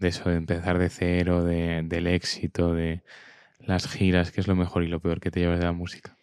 de 0.00 0.08
eso, 0.08 0.30
de 0.30 0.36
empezar 0.36 0.78
de 0.78 0.88
cero, 0.90 1.44
de- 1.44 1.82
del 1.84 2.08
éxito, 2.08 2.74
de 2.74 3.02
las 3.66 3.86
giras? 3.88 4.30
¿Qué 4.30 4.40
es 4.40 4.48
lo 4.48 4.56
mejor 4.56 4.82
y 4.84 4.88
lo 4.88 5.00
peor 5.00 5.20
que 5.20 5.30
te 5.30 5.40
llevas 5.40 5.58
de 5.58 5.64
la 5.64 5.72
música? 5.72 6.16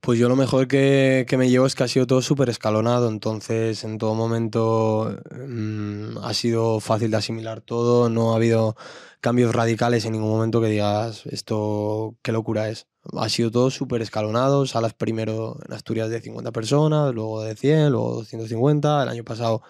Pues 0.00 0.18
yo 0.18 0.28
lo 0.28 0.36
mejor 0.36 0.68
que, 0.68 1.26
que 1.28 1.36
me 1.36 1.50
llevo 1.50 1.66
es 1.66 1.74
que 1.74 1.82
ha 1.82 1.88
sido 1.88 2.06
todo 2.06 2.22
súper 2.22 2.48
escalonado, 2.48 3.08
entonces 3.08 3.82
en 3.82 3.98
todo 3.98 4.14
momento 4.14 5.18
mm, 5.30 6.18
ha 6.22 6.32
sido 6.34 6.78
fácil 6.78 7.10
de 7.10 7.16
asimilar 7.16 7.60
todo, 7.60 8.08
no 8.08 8.32
ha 8.32 8.36
habido 8.36 8.76
cambios 9.20 9.54
radicales 9.54 10.04
en 10.04 10.12
ningún 10.12 10.30
momento 10.30 10.60
que 10.60 10.68
digas 10.68 11.26
esto 11.26 12.16
qué 12.22 12.30
locura 12.32 12.68
es. 12.68 12.86
Ha 13.16 13.28
sido 13.28 13.50
todo 13.50 13.70
súper 13.70 14.02
escalonado, 14.02 14.66
salas 14.66 14.94
primero 14.94 15.58
en 15.66 15.72
Asturias 15.72 16.10
de 16.10 16.20
50 16.20 16.52
personas, 16.52 17.12
luego 17.12 17.42
de 17.42 17.56
100, 17.56 17.90
luego 17.90 18.14
250, 18.14 19.02
el 19.02 19.08
año 19.08 19.24
pasado 19.24 19.62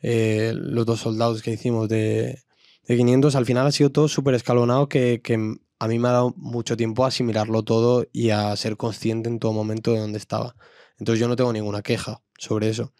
eh, 0.00 0.52
los 0.54 0.86
dos 0.86 1.00
soldados 1.00 1.42
que 1.42 1.52
hicimos 1.52 1.88
de, 1.88 2.42
de 2.88 2.96
500, 2.96 3.36
al 3.36 3.46
final 3.46 3.66
ha 3.66 3.72
sido 3.72 3.90
todo 3.90 4.08
súper 4.08 4.34
escalonado 4.34 4.88
que, 4.88 5.20
que 5.22 5.58
a 5.78 5.88
mí 5.88 5.98
me 5.98 6.08
ha 6.08 6.12
dado 6.12 6.34
mucho 6.36 6.76
tiempo 6.76 7.04
a 7.04 7.08
asimilarlo 7.08 7.62
todo 7.62 8.06
y 8.12 8.30
a 8.30 8.56
ser 8.56 8.76
consciente 8.76 9.28
en 9.28 9.38
todo 9.38 9.52
momento 9.52 9.92
de 9.92 10.00
dónde 10.00 10.18
estaba. 10.18 10.56
Entonces 10.98 11.20
yo 11.20 11.28
no 11.28 11.36
tengo 11.36 11.52
ninguna 11.52 11.82
queja 11.82 12.22
sobre 12.38 12.70
eso. 12.70 12.92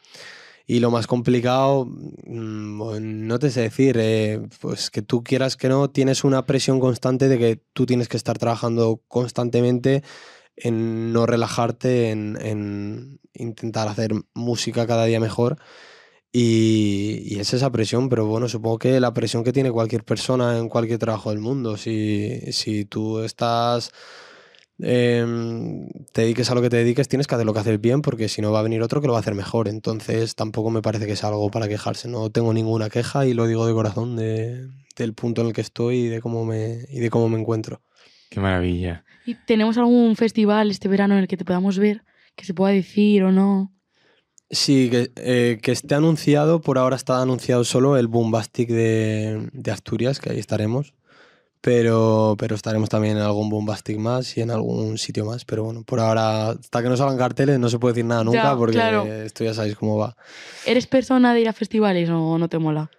Y 0.66 0.80
lo 0.80 0.90
más 0.90 1.06
complicado, 1.06 1.86
mm, 1.86 3.26
no 3.26 3.38
te 3.38 3.50
sé 3.50 3.62
decir, 3.62 3.96
eh, 3.98 4.42
pues 4.60 4.90
que 4.90 5.00
tú 5.00 5.24
quieras 5.24 5.56
que 5.56 5.70
no, 5.70 5.88
tienes 5.90 6.22
una 6.24 6.44
presión 6.44 6.78
constante 6.78 7.28
de 7.28 7.38
que 7.38 7.56
tú 7.72 7.86
tienes 7.86 8.08
que 8.08 8.18
estar 8.18 8.38
trabajando 8.38 9.02
constantemente 9.08 10.02
en 10.56 11.12
no 11.12 11.24
relajarte, 11.24 12.10
en 12.10 13.20
intentar 13.32 13.88
hacer 13.88 14.12
música 14.34 14.86
cada 14.86 15.06
día 15.06 15.20
mejor. 15.20 15.58
Y, 16.32 17.22
y 17.24 17.38
es 17.40 17.54
esa 17.54 17.70
presión, 17.70 18.08
pero 18.08 18.26
bueno, 18.26 18.48
supongo 18.48 18.78
que 18.78 19.00
la 19.00 19.14
presión 19.14 19.44
que 19.44 19.52
tiene 19.52 19.70
cualquier 19.70 20.04
persona 20.04 20.58
en 20.58 20.68
cualquier 20.68 20.98
trabajo 20.98 21.30
del 21.30 21.38
mundo. 21.38 21.76
Si, 21.76 22.40
si 22.52 22.84
tú 22.84 23.20
estás, 23.20 23.92
em, 24.78 25.88
te 26.12 26.22
dediques 26.22 26.50
a 26.50 26.54
lo 26.54 26.60
que 26.60 26.68
te 26.68 26.76
dediques, 26.76 27.08
tienes 27.08 27.26
que 27.26 27.34
hacer 27.34 27.46
lo 27.46 27.54
que 27.54 27.60
haces 27.60 27.80
bien, 27.80 28.02
porque 28.02 28.28
si 28.28 28.42
no 28.42 28.52
va 28.52 28.60
a 28.60 28.62
venir 28.62 28.82
otro 28.82 29.00
que 29.00 29.06
lo 29.06 29.14
va 29.14 29.20
a 29.20 29.22
hacer 29.22 29.34
mejor. 29.34 29.68
Entonces 29.68 30.34
tampoco 30.34 30.70
me 30.70 30.82
parece 30.82 31.06
que 31.06 31.12
es 31.12 31.24
algo 31.24 31.50
para 31.50 31.66
quejarse. 31.66 32.08
No 32.08 32.30
tengo 32.30 32.52
ninguna 32.52 32.90
queja 32.90 33.26
y 33.26 33.32
lo 33.32 33.46
digo 33.46 33.66
de 33.66 33.72
corazón 33.72 34.16
de, 34.16 34.68
del 34.96 35.14
punto 35.14 35.40
en 35.40 35.48
el 35.48 35.52
que 35.54 35.62
estoy 35.62 35.96
y 35.96 36.08
de 36.08 36.20
cómo 36.20 36.44
me, 36.44 36.84
y 36.90 37.00
de 37.00 37.08
cómo 37.10 37.28
me 37.30 37.40
encuentro. 37.40 37.80
Qué 38.28 38.40
maravilla. 38.40 39.04
¿Y 39.24 39.34
tenemos 39.34 39.78
algún 39.78 40.14
festival 40.16 40.70
este 40.70 40.88
verano 40.88 41.14
en 41.14 41.20
el 41.20 41.28
que 41.28 41.38
te 41.38 41.46
podamos 41.46 41.78
ver? 41.78 42.02
Que 42.36 42.44
se 42.44 42.52
pueda 42.52 42.72
decir 42.72 43.22
o 43.24 43.32
no. 43.32 43.72
Sí, 44.50 44.88
que, 44.90 45.10
eh, 45.16 45.58
que 45.62 45.72
esté 45.72 45.94
anunciado, 45.94 46.60
por 46.60 46.78
ahora 46.78 46.96
está 46.96 47.20
anunciado 47.20 47.64
solo 47.64 47.96
el 47.98 48.06
Boombastic 48.08 48.68
de, 48.70 49.48
de 49.52 49.70
Asturias, 49.70 50.20
que 50.20 50.30
ahí 50.30 50.38
estaremos. 50.38 50.94
Pero, 51.60 52.36
pero 52.38 52.54
estaremos 52.54 52.88
también 52.88 53.16
en 53.16 53.22
algún 53.24 53.50
Boombastic 53.50 53.98
más 53.98 54.36
y 54.36 54.42
en 54.42 54.50
algún 54.52 54.96
sitio 54.96 55.24
más. 55.24 55.44
Pero 55.44 55.64
bueno, 55.64 55.82
por 55.82 55.98
ahora, 55.98 56.50
hasta 56.50 56.82
que 56.82 56.88
no 56.88 56.96
salgan 56.96 57.18
carteles, 57.18 57.58
no 57.58 57.68
se 57.68 57.78
puede 57.80 57.94
decir 57.94 58.04
nada 58.04 58.22
nunca, 58.22 58.42
Ya, 58.44 58.56
porque 58.56 58.74
claro. 58.74 59.04
esto 59.06 59.42
ya 59.44 59.52
sabéis 59.52 59.74
cómo 59.76 59.98
va. 59.98 60.16
¿Eres 60.64 60.86
persona 60.86 61.34
de 61.34 61.40
ir 61.40 61.48
a 61.48 61.52
festivales 61.52 62.08
o 62.10 62.38
no 62.38 62.48
te 62.48 62.58
mola? 62.58 62.90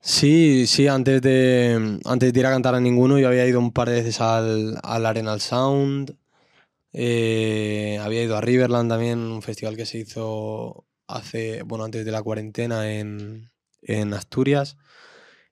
Sí, 0.00 0.66
sí, 0.66 0.88
antes 0.88 1.22
de, 1.22 2.00
antes 2.04 2.32
de 2.32 2.40
ir 2.40 2.44
a 2.46 2.50
cantar 2.50 2.74
a 2.74 2.80
ninguno, 2.80 3.20
yo 3.20 3.28
había 3.28 3.46
ido 3.46 3.60
un 3.60 3.70
par 3.70 3.88
de 3.88 3.94
veces 3.94 4.20
al, 4.20 4.76
al 4.82 5.06
Arenal 5.06 5.40
Sound. 5.40 6.16
Eh, 6.92 7.98
había 8.02 8.22
ido 8.22 8.36
a 8.36 8.40
Riverland 8.40 8.90
también, 8.90 9.18
un 9.18 9.42
festival 9.42 9.76
que 9.76 9.86
se 9.86 9.98
hizo 9.98 10.86
hace, 11.06 11.62
bueno, 11.62 11.84
antes 11.84 12.04
de 12.04 12.10
la 12.12 12.22
cuarentena 12.22 12.90
en, 12.92 13.50
en 13.82 14.14
Asturias. 14.14 14.76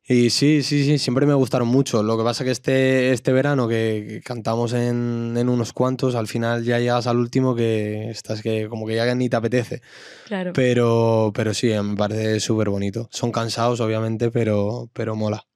Y 0.03 0.31
sí, 0.31 0.63
sí, 0.65 0.85
sí, 0.85 0.99
siempre 0.99 1.25
me 1.25 1.35
gustaron 1.35 1.69
mucho. 1.69 2.03
Lo 2.03 2.19
que 2.19 2.25
pasa 2.25 2.43
que 2.43 2.51
este, 2.51 3.13
este 3.13 3.33
verano 3.33 3.69
que, 3.69 4.21
cantamos 4.25 4.73
en, 4.73 5.35
en 5.37 5.49
unos 5.49 5.73
cuantos, 5.73 6.15
al 6.17 6.27
final 6.27 6.65
ya 6.65 6.79
llegas 6.81 7.07
al 7.07 7.19
último 7.19 7.55
que 7.55 8.11
estás 8.11 8.43
que 8.43 8.69
como 8.69 8.87
que 8.87 8.97
ya 8.97 9.15
ni 9.15 9.29
te 9.29 9.37
apetece. 9.37 9.83
Claro. 10.27 10.53
Pero, 10.53 11.31
pero 11.35 11.55
sí, 11.55 11.69
me 11.69 11.95
parece 11.97 12.41
súper 12.41 12.71
bonito. 12.71 13.09
Son 13.13 13.31
cansados, 13.31 13.79
obviamente, 13.81 14.31
pero, 14.33 14.91
pero 14.93 15.15
mola. 15.15 15.47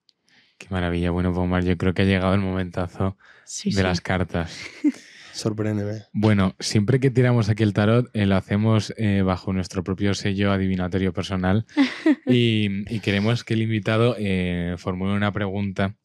Qué 0.57 0.69
maravilla. 0.71 1.11
Bueno, 1.11 1.33
pues 1.33 1.43
Omar, 1.43 1.65
yo 1.65 1.77
creo 1.77 1.93
que 1.93 2.03
ha 2.03 2.07
llegado 2.07 2.35
el 2.35 2.41
momentazo 2.41 3.17
Sí, 3.45 3.71
de 3.71 3.77
sí. 3.77 3.83
las 3.83 4.01
cartas. 4.01 4.53
Sorpréndeme. 5.35 6.05
Bueno, 6.13 6.55
siempre 6.61 7.01
que 7.01 7.11
tiramos 7.11 7.49
aquí 7.49 7.65
el 7.65 7.73
tarot, 7.73 8.09
eh, 8.13 8.25
lo 8.25 8.37
hacemos 8.37 8.95
eh, 8.97 9.23
bajo 9.23 9.53
nuestro 9.53 9.83
propio 9.83 10.15
sello 10.15 10.53
adivinatorio 10.53 11.13
personal 11.13 11.67
y, 12.27 12.95
y 12.95 13.01
queremos 13.01 13.43
que 13.43 13.55
el 13.55 13.63
invitado 13.63 14.15
eh, 14.19 14.77
formule 14.79 15.13
una 15.13 15.33
pregunta 15.33 15.97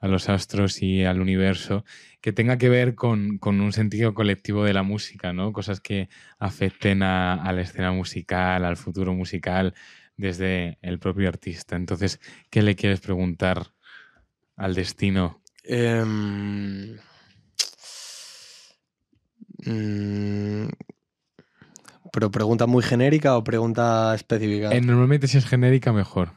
a 0.00 0.08
los 0.08 0.30
astros 0.30 0.80
y 0.80 1.04
al 1.04 1.20
universo 1.20 1.84
que 2.22 2.32
tenga 2.32 2.56
que 2.56 2.70
ver 2.70 2.94
con, 2.94 3.36
con 3.36 3.60
un 3.60 3.72
sentido 3.72 4.14
colectivo 4.14 4.64
de 4.64 4.72
la 4.72 4.82
música, 4.82 5.34
¿no? 5.34 5.52
Cosas 5.52 5.80
que 5.80 6.08
afecten 6.38 7.02
a, 7.02 7.34
a 7.34 7.52
la 7.52 7.60
escena 7.60 7.92
musical, 7.92 8.64
al 8.64 8.78
futuro 8.78 9.12
musical, 9.12 9.74
desde 10.16 10.78
el 10.80 10.98
propio 10.98 11.28
artista. 11.28 11.76
Entonces, 11.76 12.18
¿qué 12.48 12.62
le 12.62 12.76
quieres 12.76 13.00
preguntar 13.00 13.68
al 14.56 14.74
destino? 14.74 15.42
Em, 15.64 16.96
mm, 19.66 20.68
¿Pero 22.12 22.30
pregunta 22.30 22.66
muy 22.66 22.82
genérica 22.82 23.36
o 23.36 23.44
pregunta 23.44 24.14
específica? 24.14 24.72
Eh, 24.72 24.80
normalmente 24.80 25.28
si 25.28 25.38
es 25.38 25.46
genérica, 25.46 25.92
mejor. 25.92 26.32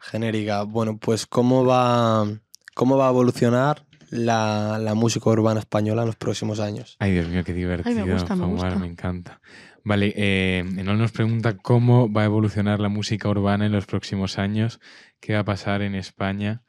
Genérica. 0.00 0.62
Bueno, 0.62 0.98
pues 0.98 1.26
¿cómo 1.26 1.64
va, 1.64 2.26
cómo 2.74 2.96
va 2.96 3.06
a 3.06 3.10
evolucionar 3.10 3.86
la, 4.10 4.78
la 4.80 4.94
música 4.94 5.30
urbana 5.30 5.60
española 5.60 6.02
en 6.02 6.06
los 6.08 6.16
próximos 6.16 6.58
años? 6.60 6.96
Ay, 6.98 7.12
Dios 7.12 7.28
mío, 7.28 7.44
qué 7.44 7.52
divertido. 7.52 8.04
gusta, 8.06 8.34
me 8.34 8.44
Omar, 8.44 8.70
gusta. 8.72 8.78
me 8.78 8.86
encanta. 8.86 9.40
Vale, 9.84 10.12
eh, 10.16 10.64
Enol 10.76 10.98
nos 10.98 11.12
pregunta 11.12 11.56
cómo 11.56 12.12
va 12.12 12.22
a 12.22 12.24
evolucionar 12.24 12.80
la 12.80 12.88
música 12.88 13.28
urbana 13.28 13.66
en 13.66 13.72
los 13.72 13.86
próximos 13.86 14.36
años, 14.38 14.80
qué 15.20 15.34
va 15.34 15.40
a 15.40 15.44
pasar 15.44 15.82
en 15.82 15.94
España. 15.94 16.64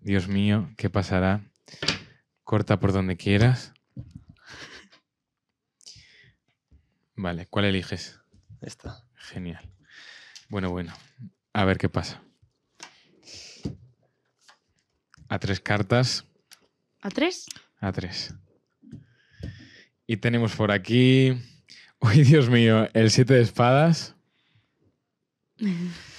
Dios 0.00 0.26
mío, 0.26 0.70
¿qué 0.76 0.90
pasará? 0.90 1.42
Corta 2.42 2.80
por 2.80 2.92
donde 2.92 3.16
quieras. 3.16 3.72
Vale, 7.16 7.46
¿cuál 7.46 7.64
eliges? 7.64 8.20
Esta. 8.60 9.04
Genial. 9.14 9.68
Bueno, 10.48 10.70
bueno, 10.70 10.92
a 11.52 11.64
ver 11.64 11.78
qué 11.78 11.88
pasa. 11.88 12.22
A 15.28 15.38
tres 15.38 15.60
cartas. 15.60 16.24
¿A 17.00 17.08
tres? 17.08 17.46
A 17.80 17.90
tres. 17.90 18.34
Y 20.06 20.18
tenemos 20.18 20.54
por 20.54 20.70
aquí. 20.70 21.40
Uy, 22.00 22.22
Dios 22.22 22.48
mío, 22.50 22.88
el 22.92 23.10
siete 23.10 23.34
de 23.34 23.42
espadas. 23.42 24.14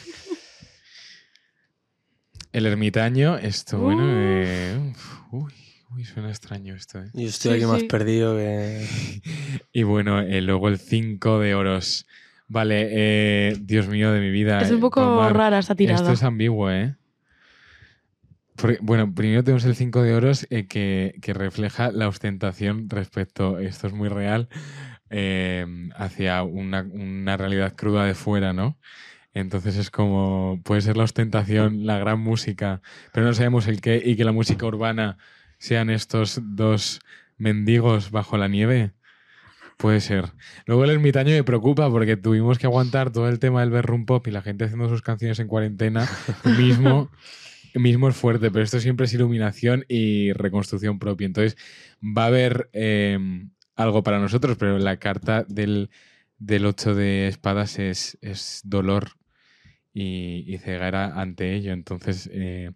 El 2.54 2.66
ermitaño. 2.66 3.38
Esto, 3.38 3.78
bueno. 3.78 4.02
Eh, 4.04 4.94
uy, 5.32 5.54
uy, 5.91 6.06
suena 6.06 6.30
extraño 6.30 6.76
esto. 6.76 7.00
eh. 7.00 7.10
Yo 7.13 7.28
estoy 7.28 7.52
Sí, 7.52 7.58
aquí 7.58 7.65
más 7.65 7.84
perdido 7.84 8.36
que... 8.36 8.86
Y 9.71 9.84
bueno, 9.84 10.21
eh, 10.21 10.41
luego 10.41 10.67
el 10.69 10.80
cinco 10.80 11.39
de 11.39 11.56
oros. 11.56 12.06
Vale, 12.47 12.88
eh, 12.91 13.58
Dios 13.60 13.88
mío 13.88 14.12
de 14.12 14.21
mi 14.21 14.30
vida. 14.32 14.62
Es 14.62 14.71
un 14.71 14.78
eh, 14.78 14.82
poco 14.82 15.02
Omar, 15.02 15.36
rara 15.36 15.60
esta 15.60 15.76
tirada. 15.76 16.00
Esto 16.00 16.13
es 16.13 16.23
ambiguo, 16.23 16.71
¿eh? 16.71 16.95
Porque, 18.56 18.80
bueno, 18.82 19.13
primero 19.13 19.43
tenemos 19.43 19.65
el 19.65 19.76
5 19.76 20.02
de 20.02 20.15
oros 20.15 20.47
eh, 20.50 20.65
que, 20.65 21.13
que 21.21 21.34
refleja 21.34 21.91
la 21.91 22.08
ostentación 22.08 22.89
respecto, 22.89 23.60
esto 23.60 23.86
es 23.86 23.93
muy 23.93 24.10
real, 24.10 24.50
eh, 25.12 25.63
hacia 25.95 26.41
una, 26.41 26.82
una 26.82 27.38
realidad 27.38 27.76
cruda 27.76 28.06
de 28.06 28.15
fuera, 28.15 28.54
¿no? 28.54 28.80
Entonces 29.36 29.78
es 29.78 29.91
como, 29.91 30.60
puede 30.63 30.82
ser 30.82 30.97
la 30.97 31.04
ostentación, 31.04 31.86
la 31.86 32.00
gran 32.00 32.19
música, 32.19 32.82
pero 33.13 33.28
no 33.28 33.34
sabemos 33.34 33.67
el 33.67 33.80
qué, 33.80 34.02
y 34.04 34.15
que 34.15 34.23
la 34.23 34.32
música 34.32 34.65
urbana 34.65 35.19
sean 35.58 35.89
estos 35.89 36.39
dos 36.43 37.00
mendigos 37.38 38.12
bajo 38.12 38.38
la 38.38 38.48
nieve. 38.48 38.91
Puede 39.78 40.02
ser. 40.02 40.32
Luego 40.65 40.86
el 40.86 40.89
ermitaño 40.89 41.32
me 41.32 41.43
preocupa 41.43 41.89
porque 41.89 42.17
tuvimos 42.17 42.58
que 42.58 42.65
aguantar 42.65 43.12
todo 43.12 43.30
el 43.30 43.38
tema 43.38 43.62
del 43.62 43.70
bedroom 43.70 44.06
pop 44.06 44.26
y 44.28 44.32
la 44.32 44.41
gente 44.41 44.65
haciendo 44.65 44.89
sus 44.89 45.04
canciones 45.04 45.39
en 45.39 45.48
cuarentena 45.48 46.08
mismo, 46.58 47.12
mismo 47.76 48.10
es 48.10 48.15
fuerte, 48.15 48.50
pero 48.50 48.63
esto 48.63 48.80
siempre 48.80 49.06
es 49.06 49.13
iluminación 49.13 49.86
y 49.88 50.34
reconstrucción 50.34 50.98
propia. 50.98 51.26
Entonces 51.26 51.58
va 52.02 52.24
a 52.24 52.28
haber 52.28 52.70
eh, 52.74 53.20
algo 53.76 54.02
para 54.02 54.20
nosotros, 54.20 54.58
pero 54.58 54.80
la 54.80 54.98
carta 54.98 55.46
del, 55.48 55.91
del 56.39 56.65
8 56.65 56.96
de 56.96 57.28
espadas 57.28 57.78
es, 57.78 58.17
es 58.22 58.62
dolor 58.65 59.12
y, 59.93 60.43
y 60.48 60.58
ceguera 60.58 61.22
ante 61.22 61.54
ello. 61.54 61.72
Entonces, 61.72 62.30
eh, 62.34 62.72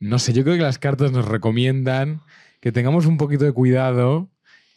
no 0.00 0.18
sé, 0.18 0.32
yo 0.32 0.42
creo 0.44 0.56
que 0.56 0.62
las 0.62 0.78
cartas 0.78 1.12
nos 1.12 1.26
recomiendan 1.26 2.22
que 2.60 2.72
tengamos 2.72 3.06
un 3.06 3.18
poquito 3.18 3.44
de 3.44 3.52
cuidado, 3.52 4.30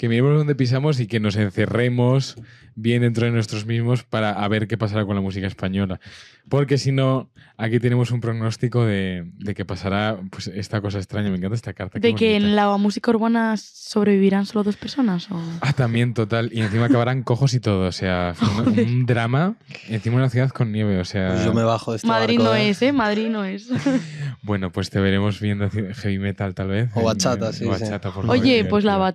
que 0.03 0.09
miremos 0.09 0.37
dónde 0.37 0.53
pisamos 0.53 0.99
y 0.99 1.07
que 1.07 1.21
nos 1.21 1.37
encerremos 1.37 2.35
bien 2.75 3.03
dentro 3.03 3.25
de 3.25 3.31
nosotros 3.31 3.65
mismos 3.65 4.03
para 4.03 4.31
a 4.31 4.45
ver 4.49 4.67
qué 4.67 4.77
pasará 4.77 5.05
con 5.05 5.15
la 5.15 5.21
música 5.21 5.47
española. 5.47 6.01
Porque 6.49 6.77
si 6.77 6.91
no, 6.91 7.29
aquí 7.55 7.79
tenemos 7.79 8.11
un 8.11 8.19
pronóstico 8.19 8.83
de, 8.83 9.31
de 9.37 9.53
que 9.55 9.63
pasará 9.63 10.17
pues, 10.29 10.47
esta 10.47 10.81
cosa 10.81 10.97
extraña. 10.97 11.29
Me 11.29 11.37
encanta 11.37 11.55
esta 11.55 11.71
carta. 11.71 11.99
¿De 11.99 12.15
que 12.15 12.35
en 12.35 12.53
la 12.57 12.75
música 12.75 13.11
urbana 13.11 13.55
sobrevivirán 13.55 14.45
solo 14.45 14.63
dos 14.65 14.75
personas? 14.75 15.31
O... 15.31 15.39
Ah, 15.61 15.71
también, 15.71 16.13
total. 16.13 16.49
Y 16.51 16.59
encima 16.59 16.87
acabarán 16.87 17.23
cojos 17.23 17.53
y 17.53 17.61
todo. 17.61 17.87
O 17.87 17.91
sea, 17.93 18.33
un, 18.65 18.77
un 18.77 19.05
drama. 19.05 19.55
Encima 19.87 20.17
una 20.17 20.29
ciudad 20.29 20.49
con 20.49 20.73
nieve. 20.73 20.99
O 20.99 21.05
sea, 21.05 21.29
Pues 21.29 21.45
yo 21.45 21.53
me 21.53 21.63
bajo 21.63 21.91
de 21.91 21.97
este 21.97 22.07
Madrid 22.09 22.39
barco, 22.39 22.51
no 22.51 22.55
¿eh? 22.57 22.69
es, 22.69 22.81
¿eh? 22.81 22.91
Madrid 22.91 23.29
no 23.29 23.45
es. 23.45 23.69
bueno, 24.41 24.69
pues 24.73 24.89
te 24.89 24.99
veremos 24.99 25.39
viendo 25.39 25.69
heavy 25.69 26.19
metal 26.19 26.53
tal 26.55 26.67
vez. 26.67 26.89
O 26.93 27.03
bachata, 27.05 27.47
en- 27.47 27.53
sí, 27.53 27.65
bachata, 27.65 28.11
por 28.11 28.25
favor, 28.25 28.29
Oye, 28.31 28.65
pues 28.65 28.83
la 28.83 28.95
divertido. 28.95 29.05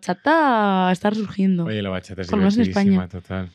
Bachata 0.87 0.93
está 0.93 1.11
resurgiendo. 1.11 1.64
Oye, 1.64 1.83
la 1.83 1.91
bachata 1.91 2.23
es 2.23 2.33
en 2.33 2.38
divertidísima, 2.38 3.05
España. 3.05 3.09
total. 3.09 3.53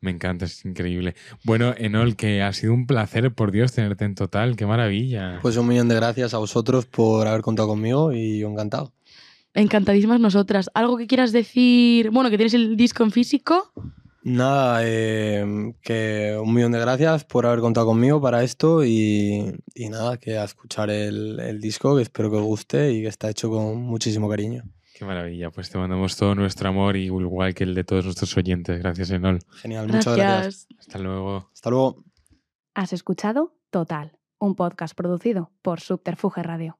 Me 0.00 0.10
encanta, 0.10 0.46
es 0.46 0.64
increíble. 0.64 1.14
Bueno, 1.44 1.74
Enol, 1.78 2.16
que 2.16 2.42
ha 2.42 2.52
sido 2.52 2.74
un 2.74 2.86
placer, 2.88 3.32
por 3.32 3.52
Dios, 3.52 3.72
tenerte 3.72 4.04
en 4.04 4.16
total. 4.16 4.56
¡Qué 4.56 4.66
maravilla! 4.66 5.38
Pues 5.42 5.56
un 5.56 5.68
millón 5.68 5.88
de 5.88 5.94
gracias 5.94 6.34
a 6.34 6.38
vosotros 6.38 6.86
por 6.86 7.28
haber 7.28 7.42
contado 7.42 7.68
conmigo 7.68 8.12
y 8.12 8.40
yo 8.40 8.48
encantado. 8.50 8.92
Encantadísimas 9.54 10.18
nosotras. 10.18 10.70
¿Algo 10.74 10.96
que 10.96 11.06
quieras 11.06 11.30
decir? 11.30 12.10
Bueno, 12.10 12.30
que 12.30 12.36
tienes 12.36 12.54
el 12.54 12.76
disco 12.76 13.04
en 13.04 13.12
físico. 13.12 13.72
Nada, 14.24 14.80
eh, 14.82 15.72
que 15.82 16.36
un 16.40 16.54
millón 16.54 16.72
de 16.72 16.78
gracias 16.80 17.24
por 17.24 17.44
haber 17.44 17.60
contado 17.60 17.86
conmigo 17.86 18.20
para 18.20 18.42
esto 18.44 18.84
y, 18.84 19.52
y 19.74 19.88
nada, 19.88 20.16
que 20.16 20.36
a 20.38 20.44
escuchar 20.44 20.90
el, 20.90 21.38
el 21.40 21.60
disco, 21.60 21.96
que 21.96 22.02
espero 22.02 22.30
que 22.30 22.36
os 22.36 22.44
guste 22.44 22.92
y 22.92 23.02
que 23.02 23.08
está 23.08 23.30
hecho 23.30 23.50
con 23.50 23.82
muchísimo 23.82 24.28
cariño. 24.28 24.62
¡Qué 25.02 25.06
maravilla! 25.06 25.50
Pues 25.50 25.68
te 25.68 25.78
mandamos 25.78 26.16
todo 26.16 26.36
nuestro 26.36 26.68
amor, 26.68 26.96
y 26.96 27.06
igual 27.06 27.54
que 27.54 27.64
el 27.64 27.74
de 27.74 27.82
todos 27.82 28.04
nuestros 28.04 28.36
oyentes. 28.36 28.78
Gracias, 28.78 29.10
Enol. 29.10 29.40
Genial, 29.50 29.88
muchas 29.88 30.16
gracias. 30.16 30.68
Gracias. 30.70 30.78
Hasta 30.78 30.98
luego. 31.00 31.50
Hasta 31.52 31.70
luego. 31.70 32.04
Has 32.74 32.92
escuchado 32.92 33.52
Total, 33.70 34.16
un 34.38 34.54
podcast 34.54 34.94
producido 34.94 35.50
por 35.60 35.80
Subterfuge 35.80 36.44
Radio. 36.44 36.78